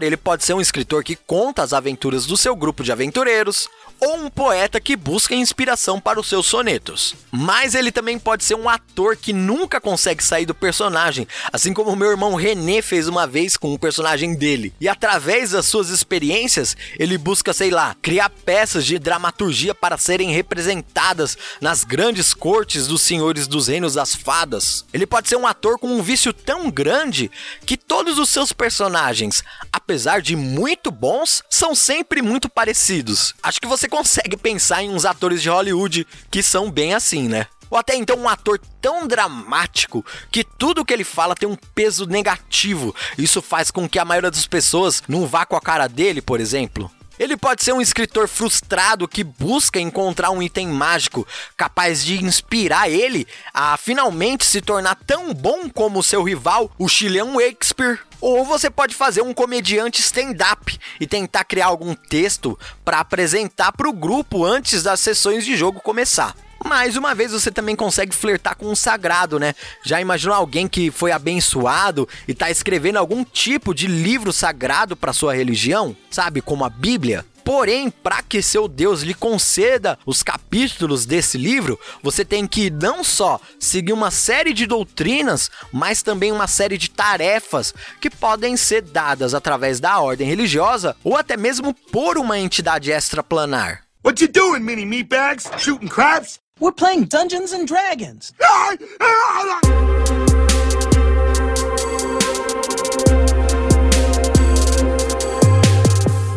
Ele 0.00 0.16
pode 0.16 0.44
ser 0.44 0.54
um 0.54 0.60
escritor 0.60 1.04
que 1.04 1.16
conta 1.16 1.62
as 1.62 1.72
aventuras 1.72 2.24
do 2.24 2.36
seu 2.36 2.54
grupo 2.54 2.84
de 2.84 2.92
aventureiros, 2.92 3.68
ou 4.00 4.16
um 4.16 4.30
poeta 4.30 4.80
que 4.80 4.96
busca 4.96 5.32
inspiração 5.32 6.00
para 6.00 6.18
os 6.18 6.28
seus 6.28 6.46
sonetos. 6.46 7.14
Mas 7.30 7.74
ele 7.74 7.92
também 7.92 8.18
pode 8.18 8.44
ser 8.44 8.56
um 8.56 8.68
ator 8.68 9.16
que 9.16 9.32
nunca 9.32 9.80
consegue 9.80 10.24
sair 10.24 10.44
do 10.44 10.54
personagem, 10.54 11.26
assim 11.52 11.72
como 11.72 11.94
meu 11.94 12.10
irmão 12.10 12.34
René 12.34 12.82
fez 12.82 13.06
uma 13.06 13.28
vez 13.28 13.56
com 13.56 13.72
o 13.72 13.78
personagem 13.78 14.34
dele. 14.34 14.74
E 14.80 14.88
através 14.88 15.52
das 15.52 15.66
suas 15.66 15.88
experiências, 15.88 16.76
ele 16.98 17.16
busca, 17.16 17.52
sei 17.52 17.70
lá, 17.70 17.94
criar 18.02 18.28
peças 18.28 18.84
de 18.84 18.98
dramaturgia 18.98 19.72
para 19.72 19.96
serem 19.96 20.32
representadas 20.32 21.38
nas 21.60 21.84
grandes 21.84 22.34
cortes 22.34 22.88
dos 22.88 23.02
senhores 23.02 23.46
dos 23.46 23.68
reinos 23.68 23.94
das 23.94 24.16
fadas. 24.16 24.84
Ele 24.92 25.06
pode 25.06 25.28
ser 25.28 25.36
um 25.36 25.46
ator 25.46 25.78
com 25.78 25.88
um 25.88 26.02
vício 26.02 26.32
tão 26.32 26.70
grande 26.70 27.30
que 27.64 27.76
todos 27.76 28.18
os 28.18 28.28
seus 28.28 28.52
personagens, 28.52 29.44
apesar 29.82 30.22
de 30.22 30.36
muito 30.36 30.92
bons, 30.92 31.42
são 31.50 31.74
sempre 31.74 32.22
muito 32.22 32.48
parecidos. 32.48 33.34
Acho 33.42 33.60
que 33.60 33.66
você 33.66 33.88
consegue 33.88 34.36
pensar 34.36 34.82
em 34.82 34.90
uns 34.90 35.04
atores 35.04 35.42
de 35.42 35.48
Hollywood 35.48 36.06
que 36.30 36.40
são 36.40 36.70
bem 36.70 36.94
assim, 36.94 37.28
né? 37.28 37.48
Ou 37.68 37.76
até 37.76 37.96
então 37.96 38.16
um 38.16 38.28
ator 38.28 38.60
tão 38.80 39.08
dramático 39.08 40.04
que 40.30 40.44
tudo 40.44 40.84
que 40.84 40.92
ele 40.92 41.02
fala 41.02 41.34
tem 41.34 41.48
um 41.48 41.56
peso 41.74 42.06
negativo. 42.06 42.94
Isso 43.18 43.42
faz 43.42 43.72
com 43.72 43.88
que 43.88 43.98
a 43.98 44.04
maioria 44.04 44.30
das 44.30 44.46
pessoas 44.46 45.02
não 45.08 45.26
vá 45.26 45.44
com 45.44 45.56
a 45.56 45.60
cara 45.60 45.88
dele, 45.88 46.22
por 46.22 46.38
exemplo. 46.38 46.90
Ele 47.18 47.36
pode 47.36 47.64
ser 47.64 47.72
um 47.72 47.80
escritor 47.80 48.28
frustrado 48.28 49.08
que 49.08 49.24
busca 49.24 49.80
encontrar 49.80 50.30
um 50.30 50.42
item 50.42 50.68
mágico 50.68 51.26
capaz 51.56 52.04
de 52.04 52.22
inspirar 52.22 52.88
ele 52.88 53.26
a 53.52 53.76
finalmente 53.76 54.44
se 54.44 54.60
tornar 54.60 54.94
tão 54.94 55.34
bom 55.34 55.68
como 55.68 56.02
seu 56.02 56.22
rival, 56.22 56.70
o 56.78 56.88
chileno 56.88 57.40
Shakespeare. 57.40 58.00
Ou 58.22 58.44
você 58.44 58.70
pode 58.70 58.94
fazer 58.94 59.20
um 59.20 59.34
comediante 59.34 60.00
stand-up 60.00 60.78
e 61.00 61.08
tentar 61.08 61.42
criar 61.42 61.66
algum 61.66 61.92
texto 61.92 62.56
para 62.84 63.00
apresentar 63.00 63.72
para 63.72 63.88
o 63.88 63.92
grupo 63.92 64.44
antes 64.44 64.84
das 64.84 65.00
sessões 65.00 65.44
de 65.44 65.56
jogo 65.56 65.80
começar. 65.80 66.36
Mais 66.64 66.96
uma 66.96 67.16
vez 67.16 67.32
você 67.32 67.50
também 67.50 67.74
consegue 67.74 68.14
flertar 68.14 68.56
com 68.56 68.70
o 68.70 68.76
sagrado, 68.76 69.40
né? 69.40 69.56
Já 69.84 70.00
imaginou 70.00 70.36
alguém 70.36 70.68
que 70.68 70.88
foi 70.92 71.10
abençoado 71.10 72.08
e 72.28 72.32
tá 72.32 72.48
escrevendo 72.48 72.98
algum 72.98 73.24
tipo 73.24 73.74
de 73.74 73.88
livro 73.88 74.32
sagrado 74.32 74.96
para 74.96 75.12
sua 75.12 75.34
religião, 75.34 75.96
sabe, 76.08 76.40
como 76.40 76.64
a 76.64 76.70
Bíblia? 76.70 77.26
Porém, 77.44 77.90
para 77.90 78.22
que 78.22 78.42
seu 78.42 78.68
Deus 78.68 79.02
lhe 79.02 79.14
conceda 79.14 79.98
os 80.06 80.22
capítulos 80.22 81.04
desse 81.06 81.36
livro, 81.36 81.78
você 82.02 82.24
tem 82.24 82.46
que 82.46 82.70
não 82.70 83.02
só 83.02 83.40
seguir 83.58 83.92
uma 83.92 84.10
série 84.10 84.52
de 84.52 84.66
doutrinas, 84.66 85.50
mas 85.72 86.02
também 86.02 86.32
uma 86.32 86.46
série 86.46 86.78
de 86.78 86.90
tarefas 86.90 87.74
que 88.00 88.10
podem 88.10 88.56
ser 88.56 88.82
dadas 88.82 89.34
através 89.34 89.80
da 89.80 90.00
ordem 90.00 90.26
religiosa 90.26 90.96
ou 91.02 91.16
até 91.16 91.36
mesmo 91.36 91.74
por 91.74 92.16
uma 92.18 92.38
entidade 92.38 92.90
extraplanar. 92.90 93.84
What 94.04 94.22
you 94.22 94.28
doing, 94.28 94.60
mini 94.60 94.84
meatbags? 94.84 95.48
Shooting 95.58 95.88
craps? 95.88 96.40
We're 96.60 96.72
playing 96.72 97.04
Dungeons 97.04 97.52
and 97.52 97.66
Dragons. 97.66 98.32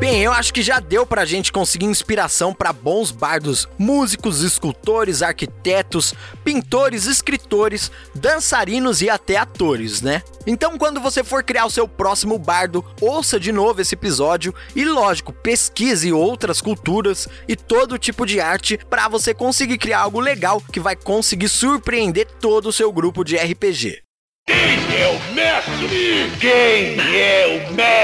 Bem, 0.05 0.21
eu 0.21 0.31
acho 0.31 0.53
que 0.53 0.61
já 0.61 0.79
deu 0.79 1.03
pra 1.03 1.25
gente 1.25 1.51
conseguir 1.51 1.87
inspiração 1.87 2.53
para 2.53 2.71
bons 2.71 3.09
bardos, 3.09 3.67
músicos, 3.75 4.43
escultores, 4.43 5.23
arquitetos, 5.23 6.13
pintores, 6.43 7.07
escritores, 7.07 7.91
dançarinos 8.13 9.01
e 9.01 9.09
até 9.09 9.35
atores, 9.35 10.03
né? 10.03 10.21
Então, 10.45 10.77
quando 10.77 11.01
você 11.01 11.23
for 11.23 11.43
criar 11.43 11.65
o 11.65 11.71
seu 11.71 11.87
próximo 11.87 12.37
bardo, 12.37 12.85
ouça 13.01 13.39
de 13.39 13.51
novo 13.51 13.81
esse 13.81 13.95
episódio 13.95 14.53
e, 14.75 14.85
lógico, 14.85 15.33
pesquise 15.33 16.13
outras 16.13 16.61
culturas 16.61 17.27
e 17.47 17.55
todo 17.55 17.97
tipo 17.97 18.27
de 18.27 18.39
arte 18.39 18.77
para 18.87 19.07
você 19.07 19.33
conseguir 19.33 19.79
criar 19.79 20.01
algo 20.01 20.19
legal 20.19 20.61
que 20.71 20.79
vai 20.79 20.95
conseguir 20.95 21.49
surpreender 21.49 22.27
todo 22.39 22.69
o 22.69 22.73
seu 22.73 22.93
grupo 22.93 23.23
de 23.23 23.37
RPG. 23.37 24.03
Quem 24.45 25.01
é 25.01 25.07
o 25.07 25.33
mestre? 25.33 26.31
Quem 26.39 26.99
é 26.99 27.67
o 27.67 27.73
mestre? 27.73 27.94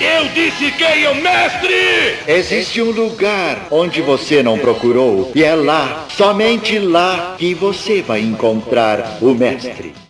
Eu 0.00 0.28
disse 0.28 0.70
quem 0.72 1.04
é 1.04 1.10
o 1.10 1.14
mestre! 1.14 2.18
Existe 2.26 2.82
um 2.82 2.90
lugar 2.90 3.66
onde 3.70 4.00
você 4.00 4.42
não 4.42 4.58
procurou, 4.58 5.32
e 5.34 5.42
é 5.42 5.54
lá, 5.54 6.06
somente 6.08 6.78
lá, 6.78 7.36
que 7.38 7.54
você 7.54 8.02
vai 8.02 8.20
encontrar 8.20 9.18
o 9.20 9.34
mestre. 9.34 10.01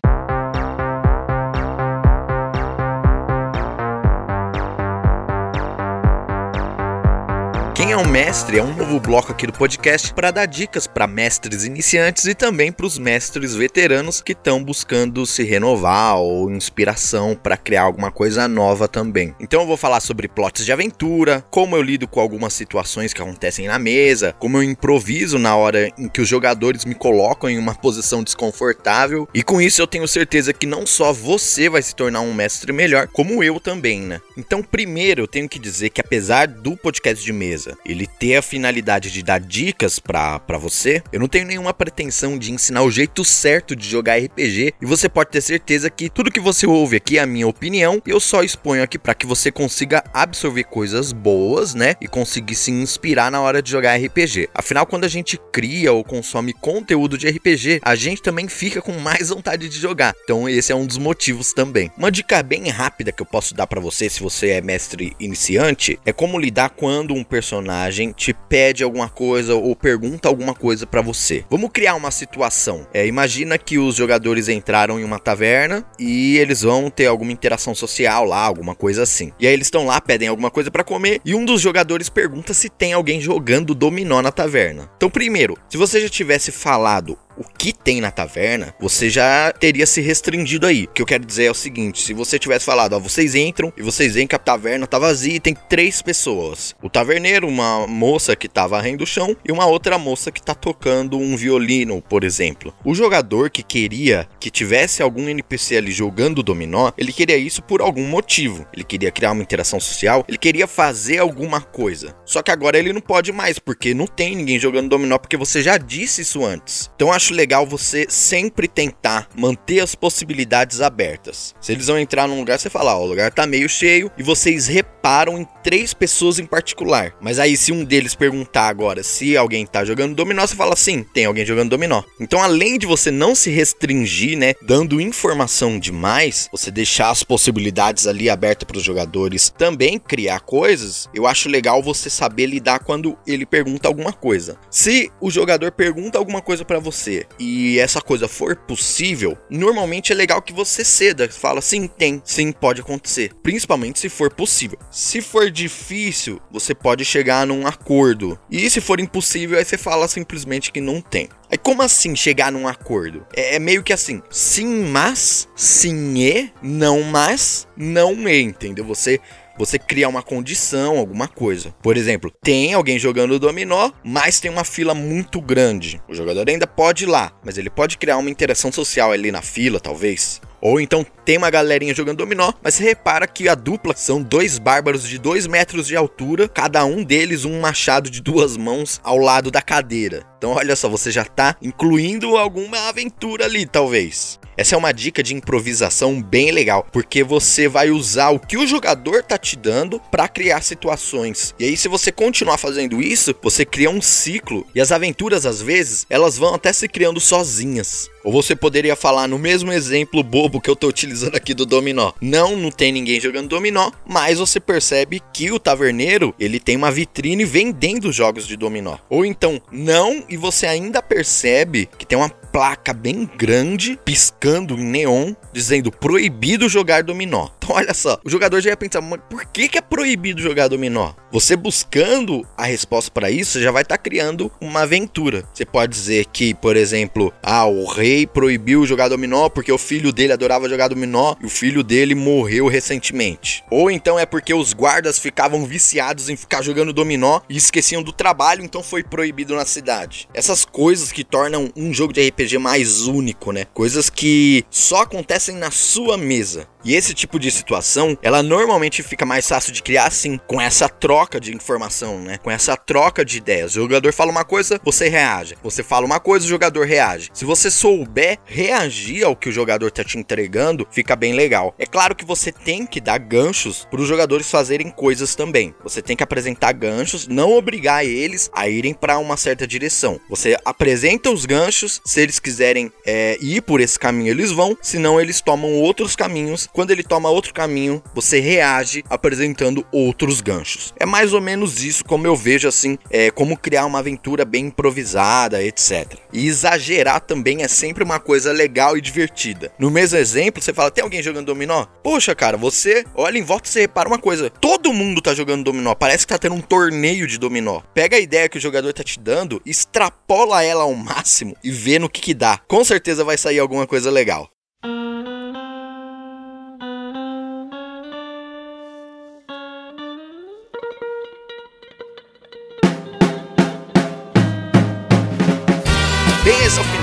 Mestre 8.13 8.59
é 8.59 8.63
um 8.63 8.77
novo 8.77 9.01
bloco 9.01 9.33
aqui 9.33 9.47
do 9.47 9.55
podcast 9.55 10.13
para 10.13 10.31
dar 10.31 10.45
dicas 10.45 10.87
para 10.87 11.07
mestres 11.07 11.65
iniciantes 11.65 12.27
e 12.27 12.35
também 12.35 12.71
para 12.71 12.85
os 12.85 12.99
mestres 12.99 13.55
veteranos 13.55 14.21
que 14.21 14.33
estão 14.33 14.63
buscando 14.63 15.25
se 15.25 15.43
renovar 15.43 16.19
ou 16.19 16.51
inspiração 16.51 17.35
para 17.35 17.57
criar 17.57 17.85
alguma 17.85 18.11
coisa 18.11 18.47
nova 18.47 18.87
também. 18.87 19.35
Então 19.41 19.63
eu 19.63 19.67
vou 19.67 19.79
falar 19.79 20.01
sobre 20.01 20.29
plots 20.29 20.63
de 20.63 20.71
aventura, 20.71 21.43
como 21.51 21.75
eu 21.75 21.81
lido 21.81 22.07
com 22.07 22.21
algumas 22.21 22.53
situações 22.53 23.15
que 23.15 23.23
acontecem 23.23 23.67
na 23.67 23.79
mesa, 23.79 24.37
como 24.39 24.59
eu 24.59 24.63
improviso 24.63 25.39
na 25.39 25.57
hora 25.57 25.91
em 25.97 26.07
que 26.07 26.21
os 26.21 26.29
jogadores 26.29 26.85
me 26.85 26.95
colocam 26.95 27.49
em 27.49 27.57
uma 27.57 27.75
posição 27.75 28.23
desconfortável 28.23 29.27
e 29.33 29.43
com 29.43 29.59
isso 29.59 29.81
eu 29.81 29.87
tenho 29.87 30.07
certeza 30.07 30.53
que 30.53 30.67
não 30.67 30.87
só 30.87 31.15
você 31.15 31.67
vai 31.71 31.81
se 31.81 31.97
tornar 31.97 32.21
um 32.21 32.35
mestre 32.35 32.75
melhor, 32.75 33.09
como 33.09 33.43
eu 33.43 33.59
também, 33.59 34.03
né? 34.03 34.21
Então 34.37 34.63
primeiro 34.63 35.23
eu 35.23 35.27
tenho 35.27 35.49
que 35.49 35.59
dizer 35.59 35.89
que 35.89 36.01
apesar 36.03 36.47
do 36.47 36.77
podcast 36.77 37.25
de 37.25 37.33
mesa 37.33 37.75
ele 37.87 38.02
ter 38.07 38.37
a 38.37 38.43
finalidade 38.43 39.11
de 39.11 39.23
dar 39.23 39.41
dicas 39.41 39.99
para 39.99 40.59
você, 40.59 41.03
eu 41.13 41.21
não 41.21 41.29
tenho 41.29 41.47
nenhuma 41.47 41.75
pretensão 41.75 42.39
de 42.39 42.53
ensinar 42.53 42.83
o 42.83 42.91
jeito 42.91 43.25
certo 43.25 43.75
de 43.75 43.89
jogar 43.89 44.19
RPG 44.19 44.75
e 44.81 44.87
você 44.87 45.09
pode 45.09 45.31
ter 45.31 45.41
certeza 45.41 45.91
que 45.91 46.09
tudo 46.09 46.31
que 46.31 46.41
você 46.41 46.67
ouve 46.67 46.97
aqui 46.97 47.19
é 47.19 47.23
a 47.23 47.27
minha 47.27 47.47
opinião 47.47 48.01
e 48.07 48.11
eu 48.11 48.21
só 48.21 48.43
exponho 48.43 48.83
aqui 48.83 48.99
para 48.99 49.15
que 49.15 49.27
você 49.27 49.51
consiga 49.51 50.03
absorver 50.13 50.65
coisas 50.65 51.13
boas, 51.13 51.75
né? 51.75 51.95
E 52.01 52.07
conseguir 52.07 52.55
se 52.55 52.71
inspirar 52.71 53.31
na 53.31 53.41
hora 53.41 53.63
de 53.63 53.71
jogar 53.71 53.97
RPG. 53.97 54.49
Afinal, 54.55 54.87
quando 54.87 55.05
a 55.05 55.09
gente 55.09 55.39
cria 55.53 55.93
ou 55.93 56.05
consome 56.05 56.53
conteúdo 56.53 57.17
de 57.19 57.29
RPG, 57.29 57.81
a 57.83 57.95
gente 57.95 58.23
também 58.23 58.49
fica 58.49 58.81
com 58.81 58.93
mais 58.93 59.29
vontade 59.29 59.69
de 59.69 59.79
jogar. 59.79 60.15
Então, 60.25 60.49
esse 60.49 60.73
é 60.73 60.75
um 60.75 60.87
dos 60.87 60.99
motivos 60.99 61.53
também. 61.53 61.91
Uma 61.97 62.11
dica 62.11 62.43
bem 62.43 62.69
rápida 62.69 63.13
que 63.13 63.23
eu 63.23 63.27
posso 63.27 63.55
dar 63.55 63.67
para 63.67 63.81
você 63.81 64.09
se 64.09 64.21
você 64.21 64.51
é 64.51 64.61
mestre 64.61 65.17
iniciante 65.19 65.99
é 66.05 66.13
como 66.13 66.39
lidar 66.39 66.71
quando 66.71 67.15
um 67.15 67.25
personagem 67.25 67.92
personagem 67.93 68.13
te 68.13 68.33
pede 68.33 68.83
alguma 68.83 69.09
coisa 69.09 69.55
ou 69.55 69.77
pergunta 69.77 70.29
alguma 70.29 70.55
coisa 70.55 70.87
para 70.87 71.03
você. 71.03 71.45
Vamos 71.51 71.71
criar 71.73 71.95
uma 71.95 72.11
situação. 72.11 72.87
É, 72.93 73.07
imagina 73.07 73.59
que 73.59 73.79
os 73.79 73.95
jogadores 73.95 74.49
entraram 74.49 74.99
em 74.99 75.05
uma 75.05 75.19
taverna 75.19 75.85
e 75.99 76.39
eles 76.39 76.63
vão 76.63 76.89
ter 76.89 77.07
alguma 77.07 77.31
interação 77.31 77.75
social 77.75 78.25
lá, 78.25 78.45
alguma 78.45 78.75
coisa 78.75 79.03
assim. 79.03 79.33
E 79.39 79.47
aí 79.47 79.53
eles 79.53 79.67
estão 79.67 79.85
lá, 79.85 80.01
pedem 80.01 80.29
alguma 80.29 80.51
coisa 80.51 80.71
para 80.71 80.83
comer 80.83 81.21
e 81.25 81.35
um 81.35 81.45
dos 81.45 81.61
jogadores 81.61 82.09
pergunta 82.09 82.55
se 82.55 82.69
tem 82.69 82.93
alguém 82.93 83.21
jogando 83.21 83.75
dominó 83.75 84.23
na 84.23 84.33
taverna. 84.33 84.91
Então, 84.97 85.11
primeiro, 85.11 85.57
se 85.69 85.77
você 85.77 86.01
já 86.01 86.09
tivesse 86.09 86.51
falado 86.51 87.19
o 87.37 87.45
que 87.45 87.73
tem 87.73 88.01
na 88.01 88.11
taverna, 88.11 88.75
você 88.81 89.09
já 89.09 89.53
teria 89.53 89.87
se 89.87 90.01
restringido 90.01 90.67
aí. 90.67 90.85
O 90.85 90.89
que 90.89 91.03
eu 91.03 91.07
quero 91.07 91.25
dizer 91.25 91.45
é 91.45 91.51
o 91.51 91.55
seguinte: 91.55 92.03
se 92.03 92.13
você 92.13 92.39
tivesse 92.39 92.65
falado, 92.65 92.95
ó, 92.95 92.99
vocês 92.99 93.35
entram 93.35 93.73
e 93.77 93.83
vocês 93.83 94.15
veem 94.15 94.27
que 94.27 94.35
a 94.35 94.39
taverna 94.39 94.87
tá 94.87 94.99
vazia 94.99 95.35
e 95.35 95.41
tem 95.41 95.55
três 95.69 96.03
pessoas: 96.03 96.75
o 96.83 96.91
taverneiro, 96.91 97.49
uma 97.49 97.87
moça 97.87 98.37
que 98.37 98.49
tá 98.49 98.67
varrendo 98.67 99.05
o 99.05 99.07
chão 99.07 99.37
e 99.45 99.53
uma 99.53 99.67
outra 99.67 99.99
moça 99.99 100.31
que 100.31 100.43
tá 100.43 100.55
tocando 100.55 101.19
um 101.19 101.37
violino, 101.37 102.03
por 102.03 102.25
exemplo. 102.25 102.75
O 102.85 102.95
jogador 102.95 103.51
que 103.51 103.63
queria 103.63 104.29
que 104.39 104.51
tivesse 104.51 105.03
algum 105.03 105.29
NPC 105.29 105.77
ali 105.77 105.93
jogando 105.93 106.43
dominó, 106.43 106.93
ele 106.99 107.13
queria 107.13 107.37
isso 107.37 107.63
por 107.63 107.81
algum 107.81 108.07
motivo. 108.07 108.67
Ele 108.73 108.85
queria 108.85 109.11
criar 109.11 109.33
uma 109.33 109.43
interação 109.43 109.81
social, 109.81 110.25
ele 110.29 110.39
queria 110.39 110.67
fazer 110.67 111.19
alguma 111.19 111.61
coisa. 111.61 112.15
Só 112.25 112.43
que 112.43 112.51
agora 112.51 112.79
ele 112.79 112.93
não 112.93 113.01
pode 113.01 113.33
mais, 113.33 113.59
porque 113.59 113.95
não 113.95 114.07
tem 114.07 114.35
ninguém 114.35 114.59
jogando 114.59 114.89
dominó, 114.89 115.19
porque 115.19 115.37
você 115.37 115.63
já 115.63 115.79
disse 115.79 116.23
isso 116.23 116.45
antes. 116.45 116.91
Então 116.95 117.13
acho 117.13 117.22
legal 117.31 117.67
você 117.67 118.07
sempre 118.09 118.67
tentar 118.67 119.29
manter 119.37 119.81
as 119.81 119.95
possibilidades 119.95 120.81
abertas. 120.81 121.55
Se 121.61 121.73
eles 121.73 121.87
vão 121.87 121.99
entrar 121.99 122.27
num 122.27 122.39
lugar, 122.39 122.59
você 122.59 122.71
fala, 122.71 122.97
ó, 122.97 123.03
o 123.03 123.07
lugar 123.07 123.31
tá 123.31 123.47
meio 123.47 123.69
cheio 123.69 124.11
e 124.17 124.23
vocês 124.23 124.67
reparam 124.67 125.39
em 125.39 125.47
três 125.63 125.93
pessoas 125.93 126.39
em 126.39 126.47
particular. 126.47 127.15
Mas 127.21 127.39
aí 127.39 127.57
se 127.57 127.73
um 127.73 127.85
deles 127.85 128.15
perguntar 128.15 128.69
agora 128.69 129.03
se 129.03 129.37
alguém 129.37 129.67
tá 129.67 129.85
jogando 129.85 130.15
dominó, 130.15 130.47
você 130.47 130.57
fala 130.57 130.75
sim, 130.77 131.05
tem 131.15 131.27
alguém 131.27 131.45
jogando 131.45 131.71
dominó. 131.71 132.03
Então 132.21 132.43
além 132.43 132.79
de 132.79 132.87
você 132.87 133.11
não 133.11 133.35
se 133.35 133.51
restringir, 133.51 134.39
né, 134.39 134.55
dando 134.63 135.01
informação 135.01 135.79
demais, 135.79 136.49
você 136.51 136.71
deixar 136.71 137.11
as 137.11 137.23
possibilidades 137.23 138.07
ali 138.07 138.31
abertas 138.31 138.67
para 138.67 138.79
os 138.79 138.83
jogadores 138.83 139.53
também 139.57 139.99
criar 139.99 140.41
coisas, 140.41 141.09
eu 141.15 141.27
acho 141.27 141.49
legal 141.49 141.83
você 141.83 142.09
saber 142.09 142.47
lidar 142.47 142.81
quando 142.81 143.19
ele 143.27 143.45
pergunta 143.45 143.89
alguma 143.89 144.13
coisa. 144.13 144.57
Se 144.71 145.11
o 145.21 145.31
jogador 145.31 145.73
pergunta 145.73 146.19
alguma 146.19 146.41
coisa 146.41 146.65
para 146.65 146.79
você 146.79 147.12
e 147.39 147.79
essa 147.79 148.01
coisa 148.01 148.29
for 148.29 148.57
possível, 148.57 149.37
normalmente 149.51 150.13
é 150.13 150.15
legal 150.15 150.41
que 150.43 150.53
você 150.53 150.85
ceda. 150.85 151.29
Fala, 151.29 151.61
sim, 151.61 151.87
tem, 151.87 152.21
sim, 152.25 152.53
pode 152.53 152.81
acontecer. 152.81 153.33
Principalmente 153.43 153.99
se 153.99 154.09
for 154.09 154.33
possível. 154.33 154.79
Se 154.91 155.21
for 155.21 155.51
difícil, 155.51 156.41
você 156.51 156.75
pode 156.75 157.05
chegar 157.05 157.47
num 157.47 157.67
acordo. 157.67 158.39
E 158.51 158.69
se 158.71 158.81
for 158.81 159.01
impossível, 159.01 159.59
aí 159.59 159.65
você 159.65 159.79
fala 159.79 160.09
simplesmente 160.09 160.73
que 160.73 160.81
não 160.81 161.01
tem. 161.01 161.29
Aí 161.51 161.59
como 161.59 161.83
assim 161.83 162.17
chegar 162.17 162.51
num 162.51 162.67
acordo? 162.67 163.27
É, 163.37 163.57
é, 163.57 163.59
meio 163.59 163.83
que 163.83 163.93
assim, 163.93 164.23
sim, 164.31 164.85
mas, 164.87 165.47
sim 165.55 166.15
e, 166.17 166.51
não 166.63 167.03
mas, 167.03 167.69
não 167.77 168.27
e, 168.27 168.41
entendeu? 168.41 168.87
Você 168.87 169.21
você 169.59 169.79
cria 169.79 170.09
uma 170.09 170.23
condição, 170.23 170.99
alguma 170.99 171.29
coisa. 171.29 171.75
Por 171.83 171.97
exemplo, 171.97 172.33
tem 172.43 172.75
alguém 172.75 172.99
jogando 172.99 173.39
dominó, 173.39 173.91
mas 174.05 174.41
tem 174.41 174.51
uma 174.51 174.65
fila 174.65 174.95
muito 174.95 175.41
grande. 175.41 176.01
O 176.09 176.15
jogador 176.15 176.49
ainda 176.49 176.67
pode 176.67 177.05
ir 177.05 177.07
lá, 177.07 177.33
mas 177.45 177.59
ele 177.59 177.71
pode 177.71 177.99
criar 177.99 178.17
uma 178.19 178.31
interação 178.31 178.73
social 178.73 179.13
ali 179.13 179.31
na 179.31 179.43
fila, 179.43 179.81
talvez. 179.81 180.41
Ou 180.61 180.81
então 180.81 181.05
tem 181.25 181.37
uma 181.37 181.51
galerinha 181.51 181.95
jogando 181.95 182.19
dominó, 182.19 182.53
mas 182.63 182.79
repara 182.79 183.27
que 183.27 183.49
a 183.49 183.55
dupla 183.55 183.95
são 183.97 184.23
dois 184.23 184.59
bárbaros 184.59 185.09
de 185.09 185.19
2 185.19 185.49
metros 185.49 185.89
de 185.89 185.97
altura, 185.97 186.49
cada 186.49 186.85
um 186.85 187.03
deles 187.03 187.45
um 187.45 187.61
machado 187.61 188.09
de 188.09 188.23
duas 188.23 188.57
mãos 188.57 189.01
ao 189.03 189.19
lado 189.19 189.51
da 189.51 189.61
cadeira. 189.61 190.32
Então 190.43 190.55
olha 190.55 190.75
só, 190.75 190.89
você 190.89 191.09
já 191.09 191.25
tá 191.25 191.55
incluindo 191.63 192.37
alguma 192.37 192.89
aventura 192.89 193.45
ali, 193.45 193.65
talvez. 193.65 194.41
Essa 194.57 194.75
é 194.75 194.79
uma 194.79 194.93
dica 194.93 195.23
de 195.23 195.35
improvisação 195.35 196.21
bem 196.21 196.51
legal, 196.51 196.87
porque 196.93 197.23
você 197.23 197.69
vai 197.69 197.91
usar 197.91 198.31
o 198.31 198.39
que 198.39 198.59
o 198.59 198.67
jogador 198.67 199.23
tá 199.23 199.39
te 199.39 199.57
dando 199.57 200.01
para 200.11 200.29
criar 200.29 200.61
situações. 200.63 201.55
E 201.59 201.65
aí 201.65 201.77
se 201.77 201.89
você 201.89 202.13
continuar 202.13 202.59
fazendo 202.59 203.01
isso, 203.01 203.35
você 203.41 203.65
cria 203.65 203.89
um 203.89 204.03
ciclo 204.03 204.67
e 204.75 204.81
as 204.81 204.93
aventuras 204.93 205.47
às 205.47 205.63
vezes, 205.63 206.07
elas 206.11 206.37
vão 206.37 206.55
até 206.55 206.73
se 206.73 206.87
criando 206.87 207.19
sozinhas. 207.19 208.11
Ou 208.23 208.31
você 208.31 208.55
poderia 208.55 208.95
falar 208.95 209.27
no 209.27 209.39
mesmo 209.39 209.73
exemplo 209.73 210.23
bobo 210.23 210.61
que 210.61 210.71
eu 210.71 210.77
tô 210.77 210.87
utilizando 210.87 211.35
aqui 211.35 211.55
do 211.55 211.67
dominó. 211.67 212.13
Não, 212.21 212.57
não 212.57 212.71
tem 212.71 212.93
ninguém 212.93 213.21
jogando 213.21 213.49
dominó, 213.49 213.91
mas 214.07 214.39
você 214.39 214.61
percebe 214.61 215.21
que 215.33 215.51
o 215.51 215.59
taverneiro, 215.59 216.35
ele 216.39 216.61
tem 216.61 216.77
uma 216.77 216.91
vitrine 216.91 217.45
vendendo 217.45 218.13
jogos 218.13 218.47
de 218.47 218.57
dominó. 218.57 218.99
Ou 219.09 219.25
então, 219.25 219.61
não, 219.73 220.25
e 220.33 220.37
você 220.39 220.67
ainda 220.67 221.03
percebe 221.03 221.85
que 221.99 222.07
tem 222.07 222.17
uma 222.17 222.31
placa 222.53 222.93
bem 222.93 223.29
grande, 223.39 223.99
piscando 224.05 224.75
em 224.75 224.85
neon, 224.85 225.33
dizendo 225.53 225.91
proibido 225.91 226.69
jogar 226.69 227.03
dominó. 227.03 227.49
Então, 227.63 227.77
olha 227.77 227.95
só, 227.95 228.19
o 228.25 228.29
jogador 228.29 228.61
já 228.61 228.71
ia 228.71 228.77
pensar, 228.77 229.01
por 229.01 229.45
que, 229.45 229.69
que 229.69 229.79
é 229.79 229.81
proibido 229.81 230.43
jogar 230.43 230.67
dominó? 230.67 231.13
Você 231.31 231.55
buscando 231.55 232.45
a 232.57 232.65
resposta 232.65 233.09
para 233.09 233.31
isso, 233.31 233.61
já 233.61 233.71
vai 233.71 233.83
estar 233.83 233.97
tá 233.97 234.03
criando 234.03 234.51
uma 234.61 234.83
aventura. 234.83 235.45
Você 235.55 235.65
pode 235.65 235.93
dizer 235.93 236.27
que, 236.27 236.55
por 236.55 236.75
exemplo, 236.75 237.33
ah, 237.41 237.65
o 237.65 237.87
rei 237.87 238.27
proibiu 238.27 238.85
jogar 238.85 239.09
dominó 239.09 239.49
porque 239.49 239.71
o 239.71 239.79
filho 239.79 240.13
dele 240.13 240.33
adorava 240.33 240.69
jogar 240.69 240.89
dominó 240.89 241.37
e 241.41 241.47
o 241.47 241.49
filho 241.49 241.85
dele 241.85 242.17
morreu 242.17 242.67
recentemente. 242.67 243.63
Ou 243.71 243.89
então 243.89 244.19
é 244.19 244.27
porque 244.27 244.53
os 244.53 244.73
guardas 244.73 245.21
ficavam 245.21 245.65
viciados 245.65 246.29
em 246.29 246.35
ficar 246.35 246.63
jogando 246.63 246.93
dominó 246.93 247.43
e 247.49 247.57
esqueciam 247.57 248.03
do 248.03 248.13
trabalho, 248.13 248.65
então 248.65 248.83
foi 248.83 249.05
proibido 249.05 249.55
na 249.55 249.65
cidade. 249.65 250.29
Essas 250.35 250.65
coisas 250.65 251.13
que 251.13 251.23
tornam 251.23 251.71
um 251.77 251.95
jogo 251.95 252.13
de 252.13 252.29
RPG 252.29 252.42
mais 252.59 253.07
único, 253.07 253.53
né? 253.53 253.67
Coisas 253.73 254.09
que 254.11 254.65
só 254.71 255.03
acontecem 255.03 255.57
na 255.57 255.71
sua 255.71 256.17
mesa. 256.17 256.69
E 256.85 256.95
esse 256.95 257.15
tipo 257.15 257.39
de 257.39 257.51
situação, 257.51 258.19
ela 258.23 258.43
normalmente 258.43 259.03
fica 259.03 259.25
mais 259.25 259.49
fácil 259.49 259.73
de 259.73 259.83
criar 259.83 260.07
assim, 260.07 260.39
com 260.47 260.61
essa 260.61 260.89
troca 260.89 261.41
de 261.41 261.55
informação, 261.55 262.21
né? 262.21 262.39
Com 262.39 262.51
essa 262.51 262.77
troca 262.77 263.25
de 263.25 263.39
ideias. 263.39 263.73
O 263.73 263.83
jogador 263.83 264.13
fala 264.13 264.33
uma 264.33 264.45
coisa, 264.45 264.81
você 264.85 265.09
reage. 265.09 265.57
Você 265.63 265.83
fala 265.83 266.05
uma 266.05 266.19
coisa, 266.19 266.45
o 266.45 266.49
jogador 266.49 266.87
reage. 266.87 267.31
Se 267.33 267.45
você 267.45 267.71
souber 267.71 268.39
reagir 268.45 269.25
ao 269.25 269.37
que 269.37 269.49
o 269.49 269.53
jogador 269.53 269.91
tá 269.91 270.03
te 270.03 270.19
entregando, 270.19 270.87
fica 270.91 271.15
bem 271.15 271.35
legal. 271.35 271.75
É 271.79 271.87
claro 271.87 272.17
que 272.17 272.25
você 272.25 272.51
tem 272.51 272.85
que 272.85 273.01
dar 273.01 273.19
ganchos 273.19 273.87
para 273.91 274.01
os 274.01 274.09
jogadores 274.09 274.51
fazerem 274.51 274.91
coisas 274.91 275.35
também. 275.35 275.75
Você 275.85 276.03
tem 276.03 276.17
que 276.17 276.25
apresentar 276.25 276.73
ganchos, 276.73 277.29
não 277.29 277.53
obrigar 277.53 278.05
eles 278.05 278.51
a 278.53 278.69
irem 278.69 278.93
para 278.93 279.19
uma 279.19 279.37
certa 279.37 279.67
direção. 279.67 280.21
Você 280.29 280.57
apresenta 280.65 281.31
os 281.31 281.47
ganchos, 281.47 282.01
se 282.05 282.21
eles 282.21 282.41
quiserem 282.41 282.93
é, 283.07 283.39
ir 283.41 283.63
por 283.63 283.81
esse 283.81 283.99
caminho, 283.99 284.31
eles 284.31 284.51
vão, 284.51 284.77
senão 284.83 285.21
eles 285.21 285.41
tomam 285.41 285.73
outros 285.75 286.17
caminhos 286.17 286.69
quando 286.73 286.91
ele 286.91 287.03
toma 287.03 287.29
outro 287.29 287.53
caminho, 287.53 288.03
você 288.15 288.41
reage 288.41 289.05
apresentando 289.11 289.85
outros 289.93 290.41
ganchos. 290.41 290.95
É 290.99 291.05
mais 291.05 291.33
ou 291.33 291.41
menos 291.41 291.85
isso 291.85 292.05
como 292.05 292.27
eu 292.27 292.35
vejo 292.35 292.67
assim, 292.67 292.99
é 293.11 293.31
como 293.31 293.57
criar 293.57 293.85
uma 293.87 293.99
aventura 293.99 294.45
bem 294.45 294.67
improvisada, 294.67 295.63
etc. 295.63 296.15
E 296.33 296.47
exagerar 296.47 297.21
também 297.21 297.63
é 297.63 297.69
sempre 297.69 298.03
uma 298.03 298.19
coisa 298.19 298.53
legal 298.53 298.97
e 298.97 299.01
divertida. 299.01 299.73
No 299.79 299.91
mesmo 299.91 300.19
exemplo, 300.19 300.63
você 300.63 300.73
fala: 300.73 300.91
"Tem 300.91 301.05
alguém 301.05 301.23
jogando 301.23 301.47
dominó?" 301.47 301.87
Poxa, 302.03 302.35
cara, 302.35 302.57
você 302.57 303.05
olha 303.15 303.39
em 303.39 303.43
volta 303.43 303.69
e 303.69 303.73
você 303.73 303.81
repara 303.83 304.09
uma 304.09 304.19
coisa: 304.19 304.49
todo 304.49 304.93
mundo 304.93 305.21
tá 305.21 305.35
jogando 305.35 305.65
dominó, 305.65 305.95
parece 305.95 306.27
que 306.27 306.33
tá 306.33 306.39
tendo 306.39 306.55
um 306.55 306.61
torneio 306.61 307.27
de 307.27 307.39
dominó. 307.39 307.81
Pega 307.95 308.17
a 308.17 308.21
ideia 308.21 308.49
que 308.49 308.59
o 308.59 308.61
jogador 308.61 308.93
tá 308.93 309.05
te 309.05 309.21
dando, 309.21 309.61
extrapola 309.67 310.63
ela 310.63 310.85
ao 310.85 310.95
máximo 310.95 311.57
e 311.63 311.71
vê 311.71 311.99
no 311.99 312.09
que 312.09 312.23
que 312.23 312.33
dá. 312.33 312.61
Com 312.69 312.85
certeza 312.85 313.25
vai 313.25 313.37
sair 313.37 313.59
alguma 313.59 313.87
coisa 313.87 314.11
legal. 314.11 314.49